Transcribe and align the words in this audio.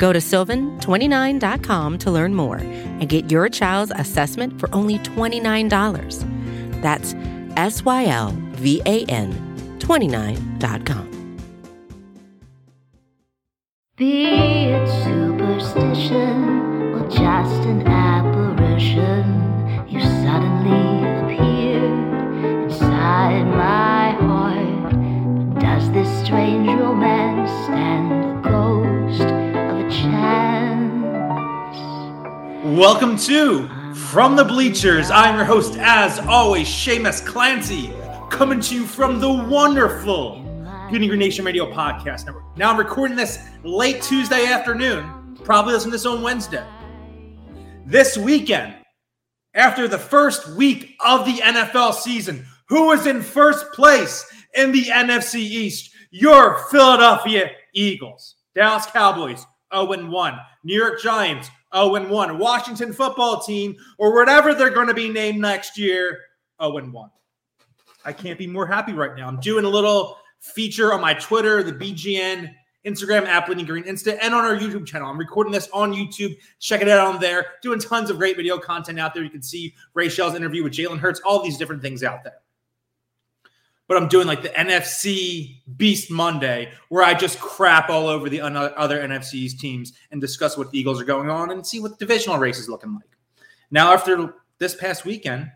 Go 0.00 0.12
to 0.14 0.18
sylvan29.com 0.18 1.98
to 1.98 2.10
learn 2.10 2.34
more 2.34 2.56
and 2.56 3.06
get 3.06 3.30
your 3.30 3.50
child's 3.50 3.92
assessment 3.94 4.58
for 4.58 4.74
only 4.74 4.98
$29. 5.00 6.80
That's 6.80 7.14
S 7.58 7.84
Y 7.84 8.06
L 8.06 8.34
V 8.52 8.80
A 8.86 9.04
N 9.04 9.30
29.com. 9.78 11.36
Be 13.98 14.24
it 14.24 14.88
superstition 15.04 16.94
or 16.94 17.06
just 17.10 17.60
an 17.68 17.86
apparition, 17.86 19.26
you 19.86 20.00
suddenly 20.00 21.04
appeared 21.20 22.64
inside 22.64 23.44
my 23.44 24.12
heart. 24.12 24.94
But 25.52 25.60
does 25.60 25.90
this 25.92 26.08
strange 26.24 26.68
romance 26.68 27.50
stand 27.66 28.09
Welcome 32.80 33.18
to 33.18 33.68
From 33.94 34.36
the 34.36 34.44
Bleachers. 34.44 35.10
Ah. 35.10 35.24
I'm 35.24 35.36
your 35.36 35.44
host, 35.44 35.76
as 35.76 36.18
always, 36.20 36.66
Shamus 36.66 37.22
Clancy, 37.26 37.92
coming 38.30 38.58
to 38.58 38.74
you 38.74 38.86
from 38.86 39.20
the 39.20 39.30
wonderful 39.30 40.40
Bleeding 40.88 41.08
Green 41.08 41.20
Nation 41.20 41.44
Radio 41.44 41.70
Podcast 41.70 42.24
Network. 42.24 42.56
Now 42.56 42.70
I'm 42.70 42.78
recording 42.78 43.18
this 43.18 43.46
late 43.64 44.00
Tuesday 44.00 44.46
afternoon. 44.46 45.36
Probably 45.44 45.74
listen 45.74 45.90
to 45.90 45.94
this 45.94 46.06
on 46.06 46.22
Wednesday. 46.22 46.64
This 47.84 48.16
weekend, 48.16 48.74
after 49.52 49.86
the 49.86 49.98
first 49.98 50.48
week 50.56 50.96
of 51.04 51.26
the 51.26 51.36
NFL 51.36 51.92
season, 51.92 52.46
who 52.70 52.92
is 52.92 53.06
in 53.06 53.20
first 53.20 53.72
place 53.72 54.24
in 54.54 54.72
the 54.72 54.84
NFC 54.84 55.34
East? 55.34 55.90
Your 56.12 56.64
Philadelphia 56.70 57.50
Eagles. 57.74 58.36
Dallas 58.54 58.86
Cowboys, 58.86 59.44
0 59.70 60.08
1. 60.08 60.38
New 60.64 60.78
York 60.78 60.98
Giants, 61.02 61.50
0 61.74 62.08
1. 62.08 62.38
Washington 62.38 62.92
football 62.92 63.40
team, 63.40 63.76
or 63.98 64.14
whatever 64.14 64.54
they're 64.54 64.70
going 64.70 64.88
to 64.88 64.94
be 64.94 65.08
named 65.08 65.40
next 65.40 65.78
year, 65.78 66.18
0 66.62 66.90
1. 66.90 67.10
I 68.04 68.12
can't 68.12 68.38
be 68.38 68.46
more 68.46 68.66
happy 68.66 68.92
right 68.92 69.16
now. 69.16 69.28
I'm 69.28 69.40
doing 69.40 69.64
a 69.64 69.68
little 69.68 70.16
feature 70.40 70.92
on 70.92 71.00
my 71.00 71.14
Twitter, 71.14 71.62
the 71.62 71.72
BGN, 71.72 72.52
Instagram, 72.86 73.26
app, 73.26 73.46
Bleeding 73.46 73.66
Green 73.66 73.84
Insta, 73.84 74.18
and 74.22 74.34
on 74.34 74.44
our 74.44 74.56
YouTube 74.56 74.86
channel. 74.86 75.10
I'm 75.10 75.18
recording 75.18 75.52
this 75.52 75.68
on 75.72 75.92
YouTube. 75.92 76.36
Check 76.60 76.80
it 76.80 76.88
out 76.88 77.06
on 77.06 77.20
there. 77.20 77.46
Doing 77.62 77.78
tons 77.78 78.08
of 78.08 78.16
great 78.16 78.36
video 78.36 78.58
content 78.58 78.98
out 78.98 79.12
there. 79.12 79.22
You 79.22 79.30
can 79.30 79.42
see 79.42 79.74
Raichele's 79.94 80.34
interview 80.34 80.64
with 80.64 80.72
Jalen 80.72 80.98
Hurts, 80.98 81.20
all 81.20 81.42
these 81.42 81.58
different 81.58 81.82
things 81.82 82.02
out 82.02 82.24
there. 82.24 82.38
But 83.90 83.96
I'm 83.96 84.06
doing 84.06 84.28
like 84.28 84.42
the 84.42 84.50
NFC 84.50 85.62
Beast 85.76 86.12
Monday, 86.12 86.70
where 86.90 87.02
I 87.02 87.12
just 87.12 87.40
crap 87.40 87.90
all 87.90 88.06
over 88.06 88.28
the 88.28 88.40
other 88.40 89.00
NFC's 89.00 89.54
teams 89.54 89.94
and 90.12 90.20
discuss 90.20 90.56
what 90.56 90.70
the 90.70 90.78
Eagles 90.78 91.00
are 91.00 91.04
going 91.04 91.28
on 91.28 91.50
and 91.50 91.66
see 91.66 91.80
what 91.80 91.98
the 91.98 92.06
divisional 92.06 92.38
race 92.38 92.60
is 92.60 92.68
looking 92.68 92.94
like. 92.94 93.18
Now, 93.72 93.92
after 93.92 94.36
this 94.58 94.76
past 94.76 95.04
weekend, 95.04 95.50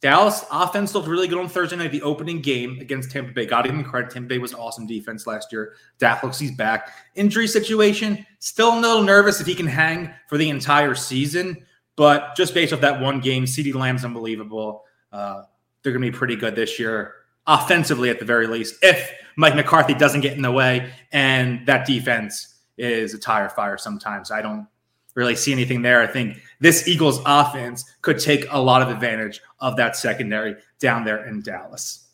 Dallas 0.00 0.44
offense 0.50 0.92
looked 0.92 1.06
really 1.06 1.28
good 1.28 1.38
on 1.38 1.48
Thursday 1.48 1.76
night, 1.76 1.92
the 1.92 2.02
opening 2.02 2.40
game 2.40 2.80
against 2.80 3.12
Tampa 3.12 3.30
Bay. 3.30 3.46
Got 3.46 3.68
him 3.68 3.84
credit. 3.84 4.10
Tampa 4.10 4.26
Bay 4.26 4.38
was 4.38 4.52
awesome 4.54 4.88
defense 4.88 5.28
last 5.28 5.52
year. 5.52 5.74
Dak 6.00 6.24
looks 6.24 6.40
he's 6.40 6.56
back. 6.56 6.90
Injury 7.14 7.46
situation, 7.46 8.26
still 8.40 8.76
a 8.76 8.80
little 8.80 9.04
nervous 9.04 9.40
if 9.40 9.46
he 9.46 9.54
can 9.54 9.68
hang 9.68 10.12
for 10.28 10.36
the 10.36 10.50
entire 10.50 10.96
season. 10.96 11.64
But 11.94 12.34
just 12.34 12.54
based 12.54 12.72
off 12.72 12.80
that 12.80 13.00
one 13.00 13.20
game, 13.20 13.44
CeeDee 13.44 13.72
Lamb's 13.72 14.04
unbelievable. 14.04 14.82
Uh, 15.12 15.44
they're 15.82 15.92
going 15.92 16.04
to 16.04 16.10
be 16.10 16.18
pretty 16.18 16.34
good 16.34 16.56
this 16.56 16.80
year, 16.80 17.14
offensively 17.46 18.10
at 18.10 18.18
the 18.18 18.24
very 18.24 18.46
least, 18.46 18.76
if 18.82 19.12
Mike 19.36 19.54
McCarthy 19.54 19.94
doesn't 19.94 20.20
get 20.20 20.34
in 20.36 20.42
the 20.42 20.52
way 20.52 20.92
and 21.10 21.66
that 21.66 21.86
defense 21.86 22.54
is 22.76 23.14
a 23.14 23.18
tire 23.18 23.48
fire 23.48 23.78
sometimes. 23.78 24.30
I 24.30 24.42
don't 24.42 24.66
really 25.14 25.36
see 25.36 25.52
anything 25.52 25.82
there. 25.82 26.00
I 26.00 26.06
think 26.06 26.38
this 26.60 26.88
Eagles 26.88 27.20
offense 27.26 27.84
could 28.02 28.18
take 28.18 28.46
a 28.50 28.58
lot 28.58 28.82
of 28.82 28.88
advantage 28.88 29.40
of 29.60 29.76
that 29.76 29.96
secondary 29.96 30.56
down 30.80 31.04
there 31.04 31.24
in 31.26 31.42
Dallas. 31.42 32.08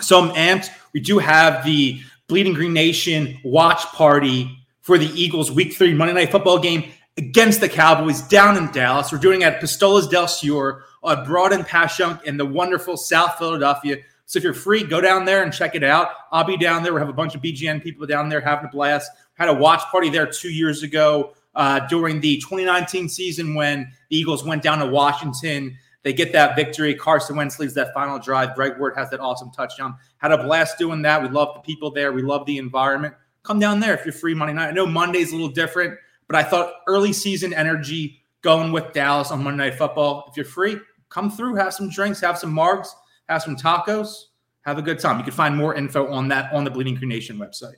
So 0.00 0.20
I'm 0.20 0.30
amped. 0.30 0.70
We 0.92 1.00
do 1.00 1.18
have 1.18 1.64
the 1.64 2.00
Bleeding 2.28 2.54
Green 2.54 2.72
Nation 2.72 3.38
watch 3.44 3.82
party 3.86 4.56
for 4.80 4.96
the 4.96 5.06
Eagles 5.20 5.50
week 5.50 5.74
three 5.74 5.92
Monday 5.92 6.14
night 6.14 6.30
football 6.30 6.58
game 6.58 6.90
against 7.18 7.60
the 7.60 7.68
Cowboys 7.68 8.22
down 8.22 8.56
in 8.56 8.70
Dallas. 8.72 9.12
We're 9.12 9.18
doing 9.18 9.42
it 9.42 9.46
at 9.46 9.60
Pistolas 9.60 10.08
del 10.10 10.28
Sur 10.28 10.84
on 11.02 11.26
Broad 11.26 11.52
and 11.52 11.66
Passyunk 11.66 12.22
in 12.24 12.36
the 12.36 12.46
wonderful 12.46 12.96
South 12.96 13.36
Philadelphia. 13.36 13.98
So 14.30 14.36
if 14.36 14.44
you're 14.44 14.54
free, 14.54 14.84
go 14.84 15.00
down 15.00 15.24
there 15.24 15.42
and 15.42 15.52
check 15.52 15.74
it 15.74 15.82
out. 15.82 16.10
I'll 16.30 16.44
be 16.44 16.56
down 16.56 16.84
there. 16.84 16.94
We 16.94 17.00
have 17.00 17.08
a 17.08 17.12
bunch 17.12 17.34
of 17.34 17.42
BGN 17.42 17.82
people 17.82 18.06
down 18.06 18.28
there 18.28 18.40
having 18.40 18.66
a 18.66 18.68
blast. 18.68 19.10
Had 19.34 19.48
a 19.48 19.52
watch 19.52 19.82
party 19.90 20.08
there 20.08 20.24
two 20.24 20.50
years 20.50 20.84
ago 20.84 21.34
uh, 21.56 21.80
during 21.88 22.20
the 22.20 22.36
2019 22.36 23.08
season 23.08 23.56
when 23.56 23.92
the 24.08 24.16
Eagles 24.16 24.44
went 24.44 24.62
down 24.62 24.78
to 24.78 24.86
Washington. 24.86 25.76
They 26.04 26.12
get 26.12 26.32
that 26.32 26.54
victory. 26.54 26.94
Carson 26.94 27.34
Wentz 27.34 27.58
leads 27.58 27.74
that 27.74 27.92
final 27.92 28.20
drive. 28.20 28.54
Greg 28.54 28.78
Ward 28.78 28.94
has 28.94 29.10
that 29.10 29.18
awesome 29.18 29.50
touchdown. 29.50 29.96
Had 30.18 30.30
a 30.30 30.40
blast 30.40 30.78
doing 30.78 31.02
that. 31.02 31.20
We 31.20 31.28
love 31.28 31.52
the 31.54 31.60
people 31.62 31.90
there. 31.90 32.12
We 32.12 32.22
love 32.22 32.46
the 32.46 32.58
environment. 32.58 33.14
Come 33.42 33.58
down 33.58 33.80
there 33.80 33.94
if 33.94 34.04
you're 34.06 34.12
free 34.12 34.34
Monday 34.34 34.54
night. 34.54 34.68
I 34.68 34.70
know 34.70 34.86
Monday's 34.86 35.32
a 35.32 35.34
little 35.34 35.48
different, 35.48 35.98
but 36.28 36.36
I 36.36 36.44
thought 36.44 36.72
early 36.86 37.12
season 37.12 37.52
energy 37.52 38.22
going 38.42 38.70
with 38.70 38.92
Dallas 38.92 39.32
on 39.32 39.42
Monday 39.42 39.70
Night 39.70 39.74
Football. 39.76 40.26
If 40.30 40.36
you're 40.36 40.46
free, 40.46 40.78
come 41.08 41.32
through, 41.32 41.56
have 41.56 41.74
some 41.74 41.90
drinks, 41.90 42.20
have 42.20 42.38
some 42.38 42.54
margs, 42.54 42.90
have 43.30 43.42
some 43.42 43.56
tacos, 43.56 44.26
have 44.62 44.78
a 44.78 44.82
good 44.82 44.98
time. 44.98 45.18
You 45.18 45.24
can 45.24 45.32
find 45.32 45.56
more 45.56 45.74
info 45.74 46.12
on 46.12 46.28
that 46.28 46.52
on 46.52 46.64
the 46.64 46.70
Bleeding 46.70 46.96
Green 46.96 47.08
Nation 47.08 47.38
website. 47.38 47.76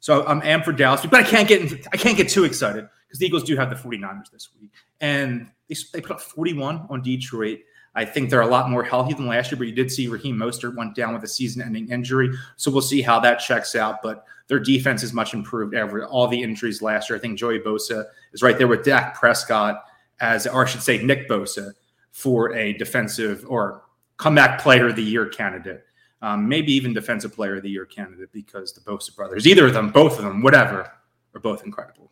So 0.00 0.26
um, 0.26 0.40
I'm 0.40 0.42
am 0.42 0.62
for 0.62 0.72
Dallas, 0.72 1.02
but 1.06 1.20
I 1.20 1.22
can't 1.22 1.46
get 1.46 1.86
I 1.92 1.96
can't 1.96 2.16
get 2.16 2.28
too 2.28 2.44
excited 2.44 2.88
because 3.06 3.18
the 3.18 3.26
Eagles 3.26 3.44
do 3.44 3.54
have 3.56 3.70
the 3.70 3.76
49ers 3.76 4.30
this 4.32 4.48
week, 4.60 4.70
and 5.00 5.48
they, 5.68 5.76
they 5.92 6.00
put 6.00 6.12
up 6.12 6.20
41 6.20 6.86
on 6.90 7.02
Detroit. 7.02 7.60
I 7.94 8.06
think 8.06 8.30
they're 8.30 8.40
a 8.40 8.46
lot 8.46 8.70
more 8.70 8.82
healthy 8.82 9.12
than 9.12 9.26
last 9.26 9.52
year, 9.52 9.58
but 9.58 9.66
you 9.66 9.74
did 9.74 9.92
see 9.92 10.08
Raheem 10.08 10.36
Mostert 10.36 10.74
went 10.74 10.94
down 10.94 11.12
with 11.12 11.22
a 11.24 11.28
season-ending 11.28 11.90
injury, 11.90 12.30
so 12.56 12.70
we'll 12.70 12.80
see 12.80 13.02
how 13.02 13.20
that 13.20 13.36
checks 13.36 13.76
out. 13.76 14.00
But 14.02 14.24
their 14.48 14.58
defense 14.58 15.02
is 15.02 15.12
much 15.12 15.34
improved 15.34 15.74
after 15.74 16.06
all 16.06 16.26
the 16.26 16.42
injuries 16.42 16.80
last 16.80 17.10
year. 17.10 17.18
I 17.18 17.20
think 17.20 17.38
Joey 17.38 17.60
Bosa 17.60 18.06
is 18.32 18.42
right 18.42 18.56
there 18.56 18.66
with 18.66 18.82
Dak 18.82 19.14
Prescott 19.14 19.84
as, 20.20 20.46
or 20.46 20.64
I 20.64 20.68
should 20.68 20.82
say, 20.82 21.02
Nick 21.02 21.28
Bosa 21.28 21.72
for 22.12 22.54
a 22.54 22.72
defensive 22.72 23.44
or 23.46 23.82
comeback 24.16 24.60
player 24.60 24.88
of 24.88 24.96
the 24.96 25.02
year 25.02 25.26
candidate 25.26 25.84
um, 26.22 26.48
maybe 26.48 26.72
even 26.72 26.94
defensive 26.94 27.34
player 27.34 27.56
of 27.56 27.62
the 27.64 27.70
year 27.70 27.84
candidate 27.84 28.32
because 28.32 28.72
the 28.72 28.80
Bosa 28.80 29.14
brothers, 29.14 29.46
either 29.46 29.66
of 29.66 29.74
them, 29.74 29.90
both 29.90 30.18
of 30.18 30.24
them, 30.24 30.40
whatever, 30.40 30.90
are 31.34 31.40
both 31.40 31.64
incredible. 31.64 32.10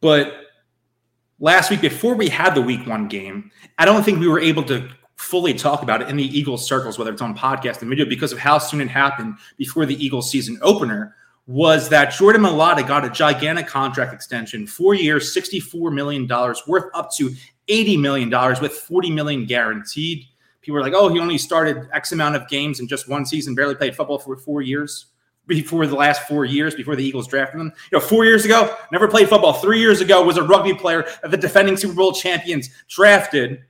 But 0.00 0.34
last 1.38 1.70
week, 1.70 1.82
before 1.82 2.14
we 2.14 2.28
had 2.28 2.54
the 2.54 2.62
week 2.62 2.86
one 2.86 3.08
game, 3.08 3.50
I 3.78 3.84
don't 3.84 4.02
think 4.02 4.18
we 4.18 4.26
were 4.26 4.40
able 4.40 4.64
to 4.64 4.88
fully 5.16 5.52
talk 5.54 5.82
about 5.82 6.00
it 6.00 6.08
in 6.08 6.16
the 6.16 6.24
Eagles 6.24 6.66
circles, 6.66 6.98
whether 6.98 7.12
it's 7.12 7.22
on 7.22 7.36
podcast 7.36 7.82
and 7.82 7.90
video, 7.90 8.06
because 8.06 8.32
of 8.32 8.38
how 8.38 8.58
soon 8.58 8.80
it 8.80 8.88
happened 8.88 9.36
before 9.58 9.84
the 9.84 10.02
Eagles 10.04 10.30
season 10.30 10.58
opener. 10.62 11.14
Was 11.48 11.88
that 11.88 12.12
Jordan 12.12 12.42
Mailata 12.42 12.86
got 12.86 13.04
a 13.04 13.10
gigantic 13.10 13.66
contract 13.66 14.14
extension, 14.14 14.66
four 14.66 14.94
years, 14.94 15.34
$64 15.36 15.92
million, 15.92 16.26
worth 16.68 16.84
up 16.94 17.12
to 17.16 17.34
$80 17.68 18.00
million, 18.00 18.30
with 18.62 18.72
40 18.72 19.10
million 19.10 19.44
guaranteed 19.44 20.26
people 20.62 20.74
were 20.74 20.82
like, 20.82 20.94
oh, 20.94 21.08
he 21.08 21.18
only 21.18 21.38
started 21.38 21.88
X 21.92 22.12
amount 22.12 22.36
of 22.36 22.48
games 22.48 22.80
in 22.80 22.88
just 22.88 23.08
one 23.08 23.26
season, 23.26 23.54
barely 23.54 23.74
played 23.74 23.94
football 23.94 24.18
for 24.18 24.36
four 24.36 24.62
years 24.62 25.06
before 25.46 25.86
the 25.86 25.96
last 25.96 26.26
four 26.28 26.44
years 26.44 26.74
before 26.74 26.96
the 26.96 27.04
Eagles 27.04 27.26
drafted 27.26 27.60
him. 27.60 27.72
You 27.90 27.98
know, 27.98 28.00
four 28.00 28.24
years 28.24 28.44
ago, 28.44 28.74
never 28.92 29.08
played 29.08 29.28
football. 29.28 29.54
Three 29.54 29.80
years 29.80 30.00
ago, 30.00 30.24
was 30.24 30.36
a 30.36 30.42
rugby 30.42 30.72
player 30.74 31.04
that 31.20 31.30
the 31.30 31.36
defending 31.36 31.76
Super 31.76 31.94
Bowl 31.94 32.12
champions 32.12 32.70
drafted. 32.88 33.64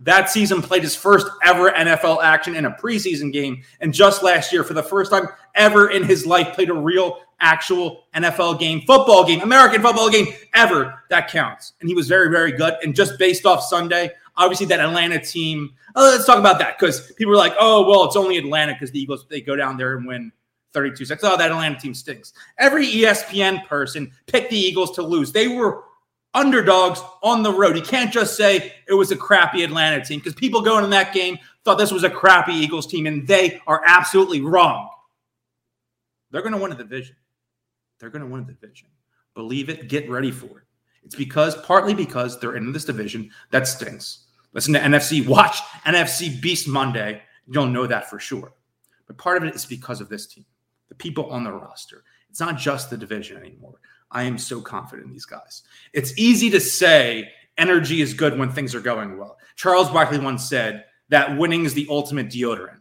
That 0.00 0.28
season 0.28 0.60
played 0.60 0.82
his 0.82 0.96
first 0.96 1.26
ever 1.44 1.70
NFL 1.70 2.22
action 2.22 2.56
in 2.56 2.64
a 2.64 2.70
preseason 2.70 3.32
game. 3.32 3.62
And 3.80 3.94
just 3.94 4.22
last 4.22 4.52
year, 4.52 4.64
for 4.64 4.74
the 4.74 4.82
first 4.82 5.10
time 5.10 5.28
ever 5.54 5.90
in 5.90 6.02
his 6.02 6.26
life, 6.26 6.54
played 6.54 6.70
a 6.70 6.74
real, 6.74 7.20
actual 7.40 8.04
NFL 8.14 8.58
game, 8.58 8.80
football 8.80 9.24
game, 9.24 9.40
American 9.40 9.82
football 9.82 10.10
game 10.10 10.28
ever. 10.54 11.02
That 11.10 11.28
counts. 11.28 11.74
And 11.80 11.88
he 11.88 11.94
was 11.94 12.08
very, 12.08 12.30
very 12.30 12.52
good. 12.52 12.74
And 12.82 12.94
just 12.94 13.18
based 13.18 13.46
off 13.46 13.62
Sunday, 13.62 14.10
obviously 14.36 14.66
that 14.66 14.80
Atlanta 14.80 15.20
team 15.20 15.74
Oh, 15.96 16.10
let's 16.10 16.26
talk 16.26 16.38
about 16.38 16.58
that 16.58 16.78
because 16.78 17.12
people 17.12 17.32
are 17.32 17.38
like, 17.38 17.54
oh, 17.60 17.88
well, 17.88 18.04
it's 18.04 18.16
only 18.16 18.36
Atlanta 18.36 18.72
because 18.72 18.90
the 18.90 19.00
Eagles, 19.00 19.26
they 19.28 19.40
go 19.40 19.54
down 19.54 19.76
there 19.76 19.96
and 19.96 20.06
win 20.06 20.32
32 20.72 21.04
6. 21.04 21.22
Oh, 21.22 21.36
that 21.36 21.50
Atlanta 21.50 21.78
team 21.78 21.94
stinks. 21.94 22.32
Every 22.58 22.86
ESPN 22.86 23.64
person 23.66 24.10
picked 24.26 24.50
the 24.50 24.58
Eagles 24.58 24.90
to 24.92 25.02
lose. 25.02 25.30
They 25.30 25.46
were 25.46 25.84
underdogs 26.34 27.00
on 27.22 27.44
the 27.44 27.52
road. 27.52 27.76
You 27.76 27.82
can't 27.82 28.12
just 28.12 28.36
say 28.36 28.72
it 28.88 28.94
was 28.94 29.12
a 29.12 29.16
crappy 29.16 29.62
Atlanta 29.62 30.04
team 30.04 30.18
because 30.18 30.34
people 30.34 30.62
going 30.62 30.82
in 30.82 30.90
that 30.90 31.14
game 31.14 31.38
thought 31.64 31.78
this 31.78 31.92
was 31.92 32.02
a 32.02 32.10
crappy 32.10 32.52
Eagles 32.52 32.88
team, 32.88 33.06
and 33.06 33.24
they 33.24 33.60
are 33.68 33.82
absolutely 33.86 34.40
wrong. 34.40 34.90
They're 36.32 36.42
going 36.42 36.54
to 36.54 36.60
win 36.60 36.72
a 36.72 36.76
division. 36.76 37.14
They're 38.00 38.10
going 38.10 38.22
to 38.22 38.28
win 38.28 38.42
a 38.42 38.46
division. 38.46 38.88
Believe 39.34 39.68
it. 39.68 39.88
Get 39.88 40.10
ready 40.10 40.32
for 40.32 40.58
it. 40.58 40.64
It's 41.04 41.14
because, 41.14 41.54
partly 41.62 41.94
because 41.94 42.40
they're 42.40 42.56
in 42.56 42.72
this 42.72 42.84
division 42.84 43.30
that 43.52 43.68
stinks. 43.68 44.23
Listen 44.54 44.72
to 44.74 44.80
NFC. 44.80 45.26
Watch 45.26 45.58
NFC 45.84 46.40
Beast 46.40 46.66
Monday. 46.66 47.20
You'll 47.46 47.66
know 47.66 47.86
that 47.86 48.08
for 48.08 48.18
sure. 48.18 48.54
But 49.06 49.18
part 49.18 49.36
of 49.36 49.44
it 49.44 49.54
is 49.54 49.66
because 49.66 50.00
of 50.00 50.08
this 50.08 50.26
team, 50.26 50.46
the 50.88 50.94
people 50.94 51.26
on 51.30 51.44
the 51.44 51.52
roster. 51.52 52.04
It's 52.30 52.40
not 52.40 52.56
just 52.56 52.88
the 52.88 52.96
division 52.96 53.36
anymore. 53.36 53.80
I 54.10 54.22
am 54.22 54.38
so 54.38 54.60
confident 54.60 55.08
in 55.08 55.12
these 55.12 55.26
guys. 55.26 55.62
It's 55.92 56.16
easy 56.16 56.48
to 56.50 56.60
say 56.60 57.30
energy 57.58 58.00
is 58.00 58.14
good 58.14 58.38
when 58.38 58.50
things 58.50 58.74
are 58.74 58.80
going 58.80 59.18
well. 59.18 59.36
Charles 59.56 59.90
Barkley 59.90 60.18
once 60.18 60.48
said 60.48 60.84
that 61.08 61.36
winning 61.36 61.64
is 61.64 61.74
the 61.74 61.86
ultimate 61.90 62.28
deodorant. 62.28 62.78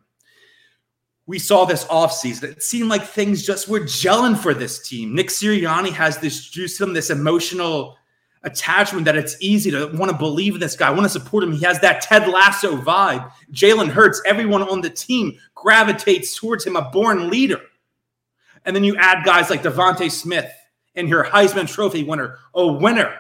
We 1.26 1.40
saw 1.40 1.66
this 1.66 1.86
offseason. 1.86 2.44
It 2.44 2.64
seemed 2.64 2.90
like 2.90 3.04
things 3.04 3.46
just 3.46 3.68
were 3.68 3.80
gelling 3.80 4.38
for 4.38 4.54
this 4.54 4.88
team. 4.88 5.16
Nick 5.16 5.30
Sirianni 5.30 5.92
has 5.92 6.18
this 6.18 6.50
juice 6.50 6.80
him, 6.80 6.94
this 6.94 7.10
emotional 7.10 7.96
attachment 8.44 9.06
that 9.06 9.16
it's 9.16 9.38
easy 9.40 9.72
to 9.72 9.88
want 9.94 10.12
to 10.12 10.18
believe 10.18 10.56
in 10.56 10.60
this 10.60 10.76
guy, 10.76 10.90
want 10.92 11.04
to 11.04 11.10
support 11.10 11.44
him. 11.44 11.52
He 11.52 11.64
has 11.66 11.80
that 11.80 12.02
Ted 12.02 12.28
Lasso 12.28 12.76
vibe. 12.78 13.32
Jalen 13.52 13.90
Hurts, 13.90 14.22
everyone 14.26 14.64
on 14.64 14.82
the 14.82 14.90
team 14.90 15.38
gravitates 15.56 16.38
towards 16.38 16.66
him, 16.66 16.76
a 16.76 16.90
born 16.90 17.30
leader. 17.30 17.62
And 18.66 18.76
then 18.76 18.84
you 18.84 18.96
add 18.98 19.26
guys 19.26 19.50
like 19.50 19.64
DeVonta 19.64 20.12
Smith 20.12 20.52
and 20.96 21.10
your 21.10 21.24
Heisman 21.26 21.68
Trophy 21.68 22.04
winner, 22.04 22.38
a 22.54 22.68
winner 22.68 23.18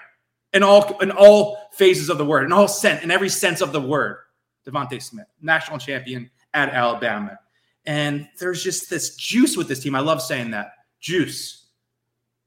in 0.54 0.64
all 0.64 0.98
in 1.00 1.12
all 1.12 1.70
phases 1.74 2.10
of 2.10 2.18
the 2.18 2.26
word, 2.26 2.46
in 2.46 2.54
all 2.54 2.68
sense, 2.68 3.04
in 3.04 3.12
every 3.12 3.30
sense 3.30 3.62
of 3.62 3.72
the 3.72 3.82
word. 3.82 4.18
DeVonta 4.66 5.02
Smith, 5.02 5.28
national 5.42 5.78
champion 5.78 6.30
at 6.54 6.70
Alabama. 6.70 7.38
And 7.86 8.30
there's 8.40 8.64
just 8.64 8.90
this 8.90 9.16
juice 9.16 9.58
with 9.58 9.68
this 9.68 9.82
team. 9.82 9.96
I 9.96 10.00
love 10.00 10.22
saying 10.22 10.52
that 10.52 10.72
juice. 11.02 11.63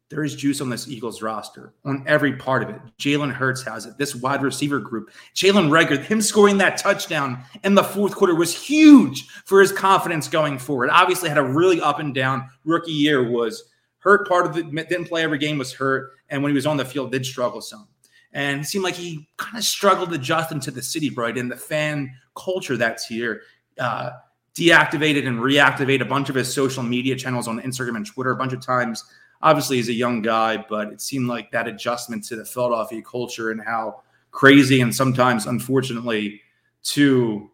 There 0.09 0.23
is 0.23 0.37
juice 0.37 0.61
on 0.61 0.71
this 0.71 0.87
Eagles 0.87 1.21
roster 1.21 1.75
on 1.85 2.05
every 2.07 2.37
part 2.37 2.63
of 2.63 2.69
it. 2.69 2.81
Jalen 2.97 3.33
Hurts 3.33 3.65
has 3.65 3.87
it. 3.87 3.99
This 3.99 4.15
wide 4.15 4.43
receiver 4.43 4.79
group, 4.79 5.11
Jalen 5.35 5.69
Reagor, 5.69 6.01
him 6.01 6.23
scoring 6.23 6.59
that 6.59 6.77
touchdown 6.77 7.43
in 7.65 7.75
the 7.75 7.83
fourth 7.83 8.15
quarter 8.15 8.35
was 8.35 8.57
huge 8.57 9.27
for 9.47 9.61
his 9.61 9.73
confidence 9.73 10.29
going 10.29 10.59
forward. 10.59 10.91
Obviously, 10.91 11.29
had 11.29 11.39
a 11.39 11.43
really 11.43 11.81
up 11.81 11.99
and 11.99 12.15
down 12.15 12.49
rookie 12.65 12.93
year. 12.93 13.29
Was 13.29 13.65
hurt 13.99 14.29
part 14.29 14.47
of 14.47 14.57
it. 14.57 14.71
Didn't 14.89 15.07
play 15.07 15.25
every 15.25 15.39
game. 15.39 15.59
Was 15.59 15.73
hurt, 15.73 16.13
and 16.29 16.41
when 16.41 16.51
he 16.51 16.55
was 16.55 16.67
on 16.67 16.77
the 16.77 16.85
field, 16.85 17.11
did 17.11 17.27
struggle 17.27 17.61
some. 17.61 17.89
And 18.33 18.61
it 18.61 18.65
seemed 18.65 18.85
like 18.85 18.95
he 18.95 19.29
kind 19.39 19.59
of 19.59 19.65
struggled 19.65 20.11
to 20.11 20.15
adjusting 20.15 20.61
to 20.61 20.71
the 20.71 20.83
city, 20.83 21.11
right, 21.11 21.37
and 21.37 21.51
the 21.51 21.57
fan 21.57 22.13
culture 22.37 22.77
that's 22.77 23.07
here. 23.07 23.43
Uh, 23.77 24.11
deactivated 24.55 25.27
and 25.27 25.39
reactivated 25.39 26.01
a 26.01 26.07
bunch 26.07 26.31
of 26.31 26.35
his 26.35 26.53
social 26.53 26.83
media 26.83 27.15
channels 27.15 27.47
on 27.47 27.61
Instagram 27.61 27.97
and 27.97 28.07
Twitter 28.07 28.31
a 28.31 28.37
bunch 28.37 28.53
of 28.53 28.61
times. 28.61 29.05
Obviously, 29.43 29.77
he's 29.77 29.89
a 29.89 29.95
young 29.95 30.23
guy, 30.23 30.65
but 30.69 30.89
it 30.93 31.01
seemed 31.01 31.29
like 31.29 31.51
that 31.53 31.69
adjustment 31.69 32.25
to 32.25 32.37
the 32.37 32.45
Philadelphia 32.45 33.03
culture 33.03 33.51
and 33.51 33.61
how 33.61 34.03
crazy 34.31 34.81
and 34.81 34.95
sometimes, 34.95 35.47
unfortunately, 35.47 36.41
too, 36.83 37.51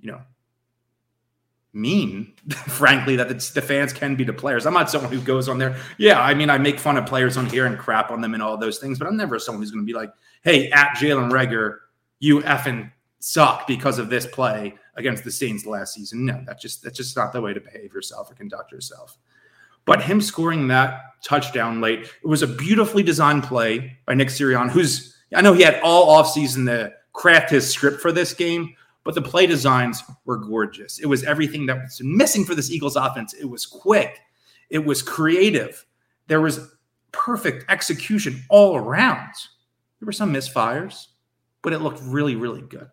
you 0.00 0.10
know, 0.10 0.20
mean, 1.76 2.32
frankly, 2.68 3.16
that 3.16 3.28
the 3.28 3.62
fans 3.62 3.92
can 3.92 4.16
be 4.16 4.24
to 4.24 4.32
players. 4.32 4.66
I'm 4.66 4.74
not 4.74 4.90
someone 4.90 5.12
who 5.12 5.20
goes 5.20 5.48
on 5.48 5.58
there. 5.58 5.76
Yeah, 5.98 6.20
I 6.20 6.34
mean, 6.34 6.50
I 6.50 6.58
make 6.58 6.80
fun 6.80 6.96
of 6.96 7.06
players 7.06 7.36
on 7.36 7.46
here 7.46 7.66
and 7.66 7.78
crap 7.78 8.10
on 8.10 8.20
them 8.20 8.34
and 8.34 8.42
all 8.42 8.56
those 8.56 8.78
things, 8.78 8.98
but 8.98 9.06
I'm 9.06 9.16
never 9.16 9.38
someone 9.38 9.62
who's 9.62 9.70
going 9.70 9.86
to 9.86 9.86
be 9.86 9.96
like, 9.96 10.12
hey, 10.42 10.70
at 10.70 10.96
Jalen 10.96 11.30
Reagor, 11.30 11.78
you 12.18 12.40
effing 12.40 12.90
suck 13.18 13.66
because 13.66 13.98
of 13.98 14.08
this 14.08 14.26
play 14.26 14.74
against 14.96 15.24
the 15.24 15.30
Saints 15.30 15.66
last 15.66 15.94
season. 15.94 16.24
No, 16.24 16.42
that's 16.46 16.62
just 16.62 16.82
that's 16.82 16.96
just 16.96 17.16
not 17.16 17.32
the 17.32 17.40
way 17.40 17.52
to 17.52 17.60
behave 17.60 17.92
yourself 17.92 18.30
or 18.30 18.34
conduct 18.34 18.72
yourself. 18.72 19.18
But 19.86 20.02
him 20.02 20.20
scoring 20.20 20.68
that 20.68 21.00
touchdown 21.24 21.80
late, 21.80 22.00
it 22.00 22.26
was 22.26 22.42
a 22.42 22.46
beautifully 22.46 23.02
designed 23.02 23.44
play 23.44 23.96
by 24.06 24.14
Nick 24.14 24.28
Sirianni, 24.28 24.70
who's 24.70 25.16
I 25.34 25.40
know 25.40 25.54
he 25.54 25.62
had 25.62 25.80
all 25.82 26.22
offseason 26.22 26.66
to 26.66 26.92
craft 27.12 27.50
his 27.50 27.68
script 27.68 28.00
for 28.00 28.12
this 28.12 28.34
game, 28.34 28.74
but 29.04 29.14
the 29.14 29.22
play 29.22 29.46
designs 29.46 30.02
were 30.24 30.36
gorgeous. 30.36 30.98
It 30.98 31.06
was 31.06 31.24
everything 31.24 31.66
that 31.66 31.78
was 31.78 32.00
missing 32.02 32.44
for 32.44 32.54
this 32.54 32.70
Eagles 32.70 32.96
offense. 32.96 33.34
It 33.34 33.46
was 33.46 33.64
quick, 33.64 34.20
it 34.68 34.84
was 34.84 35.02
creative, 35.02 35.84
there 36.26 36.40
was 36.40 36.74
perfect 37.12 37.70
execution 37.70 38.42
all 38.50 38.76
around. 38.76 39.32
There 40.00 40.06
were 40.06 40.12
some 40.12 40.32
misfires, 40.32 41.06
but 41.62 41.72
it 41.72 41.78
looked 41.78 42.00
really, 42.02 42.36
really 42.36 42.62
good. 42.62 42.90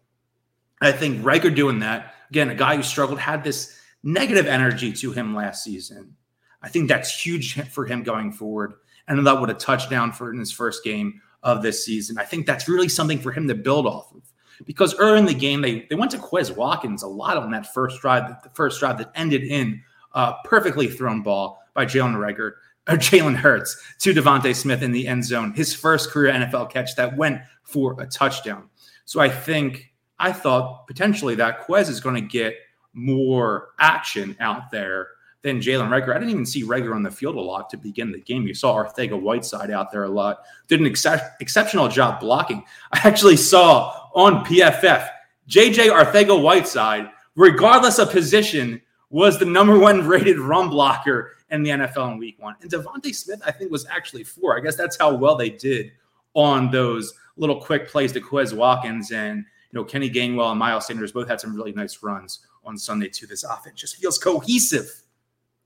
I 0.81 0.92
think 0.92 1.24
Reagor 1.24 1.54
doing 1.54 1.80
that, 1.80 2.16
again, 2.30 2.50
a 2.50 2.56
guy 2.56 2.75
who 2.75 2.84
struggled, 2.84 3.19
had 3.19 3.44
this 3.44 3.80
negative 4.04 4.46
energy 4.46 4.92
to 4.94 5.12
him 5.12 5.36
last 5.36 5.63
season. 5.63 6.16
I 6.63 6.69
think 6.69 6.88
that's 6.88 7.24
huge 7.24 7.60
for 7.69 7.86
him 7.86 8.04
going 8.04 8.31
forward. 8.31 8.74
Ended 9.07 9.27
up 9.27 9.42
with 9.42 9.50
a 9.50 9.56
touchdown 9.56 10.12
for 10.12 10.31
in 10.31 10.39
his 10.39 10.51
first 10.51 10.83
game 10.83 11.21
of 11.44 11.62
this 11.62 11.86
season. 11.86 12.18
I 12.18 12.24
think 12.24 12.45
that's 12.45 12.69
really 12.69 12.88
something 12.88 13.19
for 13.19 13.31
him 13.31 13.48
to 13.50 13.56
build 13.56 13.86
off 13.86 14.13
of. 14.13 14.21
Because 14.65 14.95
early 14.95 15.19
in 15.19 15.25
the 15.25 15.33
game, 15.33 15.62
they, 15.62 15.86
they 15.89 15.95
went 15.95 16.12
to 16.12 16.18
Quez 16.18 16.56
Watkins 16.56 17.04
a 17.04 17.07
lot 17.07 17.38
on 17.38 17.51
that 17.51 17.74
first 17.74 18.00
drive, 18.00 18.42
the 18.44 18.50
first 18.51 18.80
drive 18.80 18.98
that 19.00 19.12
ended 19.15 19.44
in 19.44 19.81
a 20.13 20.36
perfectly 20.45 20.88
thrown 20.88 21.21
ball 21.21 21.60
by 21.74 21.86
Jalen 21.86 22.15
Reagor 22.15 22.54
or 22.88 22.98
Jalen 22.98 23.36
Hurts 23.36 23.81
to 24.00 24.13
DeVonta 24.13 24.56
Smith 24.56 24.81
in 24.81 24.92
the 24.92 25.07
end 25.07 25.25
zone. 25.25 25.54
His 25.54 25.74
first 25.74 26.12
career 26.12 26.31
NFL 26.31 26.69
catch 26.69 26.95
that 26.95 27.18
went 27.18 27.42
for 27.63 28.00
a 28.01 28.06
touchdown. 28.06 28.69
So 29.06 29.19
I 29.19 29.27
think 29.27 29.94
I 30.19 30.31
thought 30.31 30.88
potentially 30.88 31.36
that 31.36 31.68
Quez 31.68 31.89
is 31.89 32.00
going 32.00 32.15
to 32.15 32.21
get 32.21 32.56
more 32.94 33.69
action 33.80 34.38
out 34.39 34.71
there 34.71 35.07
than 35.44 35.60
Jalen 35.60 35.90
Reagor. 35.90 36.16
I 36.16 36.19
didn't 36.19 36.31
even 36.31 36.45
see 36.45 36.63
Reagor 36.63 36.95
on 36.95 37.04
the 37.04 37.12
field 37.12 37.36
a 37.36 37.42
lot 37.42 37.69
to 37.69 37.78
begin 37.78 38.12
the 38.12 38.19
game. 38.19 38.48
You 38.48 38.54
saw 38.54 38.75
Arcega 38.75 39.19
Whiteside 39.19 39.69
out 39.69 39.92
there 39.92 40.06
a 40.06 40.10
lot. 40.10 40.40
Did 40.68 40.80
an 40.80 40.88
ex- 40.88 41.06
exceptional 41.40 41.88
job 41.90 42.19
blocking. 42.19 42.63
I 42.92 43.00
actually 43.04 43.38
saw 43.38 44.10
on 44.16 44.45
PFF 44.45 45.10
JJ 45.50 45.92
Arcega 45.92 46.42
Whiteside, 46.42 47.10
regardless 47.36 48.00
of 48.00 48.12
position, 48.12 48.81
was 49.10 49.38
the 49.38 49.45
number 49.45 49.78
one 49.78 50.07
rated 50.07 50.40
run 50.40 50.69
blocker 50.69 51.34
in 51.51 51.62
the 51.63 51.72
NFL 51.72 52.13
in 52.13 52.18
week 52.18 52.42
one. 52.42 52.56
And 52.62 52.72
DeVonta 52.72 53.13
Smith, 53.13 53.42
I 53.46 53.51
think, 53.51 53.69
was 53.69 53.86
actually 53.86 54.24
four. 54.24 54.57
I 54.57 54.62
guess 54.62 54.75
that's 54.75 54.98
how 54.98 55.13
well 55.13 55.36
they 55.36 55.50
did 55.50 55.92
on 56.34 56.72
those 56.72 57.13
little 57.38 57.62
quick 57.62 57.88
plays 57.88 58.12
to 58.13 58.22
Quez 58.22 58.54
Watkins. 58.54 59.12
And, 59.12 59.39
you 59.39 59.79
know, 59.79 59.84
Kenny 59.84 60.10
Gainwell 60.10 60.50
and 60.50 60.60
Miles 60.60 60.88
Sanders 60.88 61.12
both 61.12 61.27
had 61.27 61.39
some 61.39 61.56
really 61.56 61.74
nice 61.74 62.01
runs 62.01 62.39
on 62.65 62.77
Sunday, 62.77 63.10
too. 63.10 63.27
This 63.27 63.44
offense 63.44 63.79
just 63.79 63.98
feels 63.98 64.17
cohesive. 64.17 65.02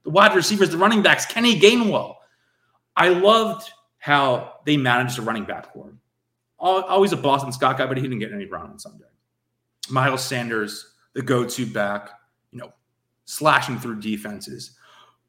The 0.07 0.13
wide 0.13 0.33
receivers, 0.37 0.69
the 0.69 0.77
running 0.77 1.01
backs, 1.01 1.25
Kenny 1.25 1.59
Gainwell. 1.59 2.15
I 2.95 3.09
loved 3.09 3.69
how 3.97 4.53
they 4.65 4.77
managed 4.77 5.17
the 5.17 5.21
running 5.21 5.43
back 5.43 5.73
corps. 5.73 5.97
Always 6.59 7.11
a 7.11 7.17
Boston 7.17 7.51
Scott 7.51 7.77
guy, 7.77 7.85
but 7.85 7.97
he 7.97 8.03
didn't 8.03 8.19
get 8.19 8.31
any 8.31 8.45
run 8.45 8.69
on 8.69 8.79
Sunday. 8.79 9.03
Miles 9.89 10.23
Sanders, 10.23 10.93
the 11.11 11.21
go-to 11.21 11.65
back, 11.65 12.09
you 12.51 12.59
know, 12.59 12.71
slashing 13.25 13.79
through 13.79 13.99
defenses. 13.99 14.77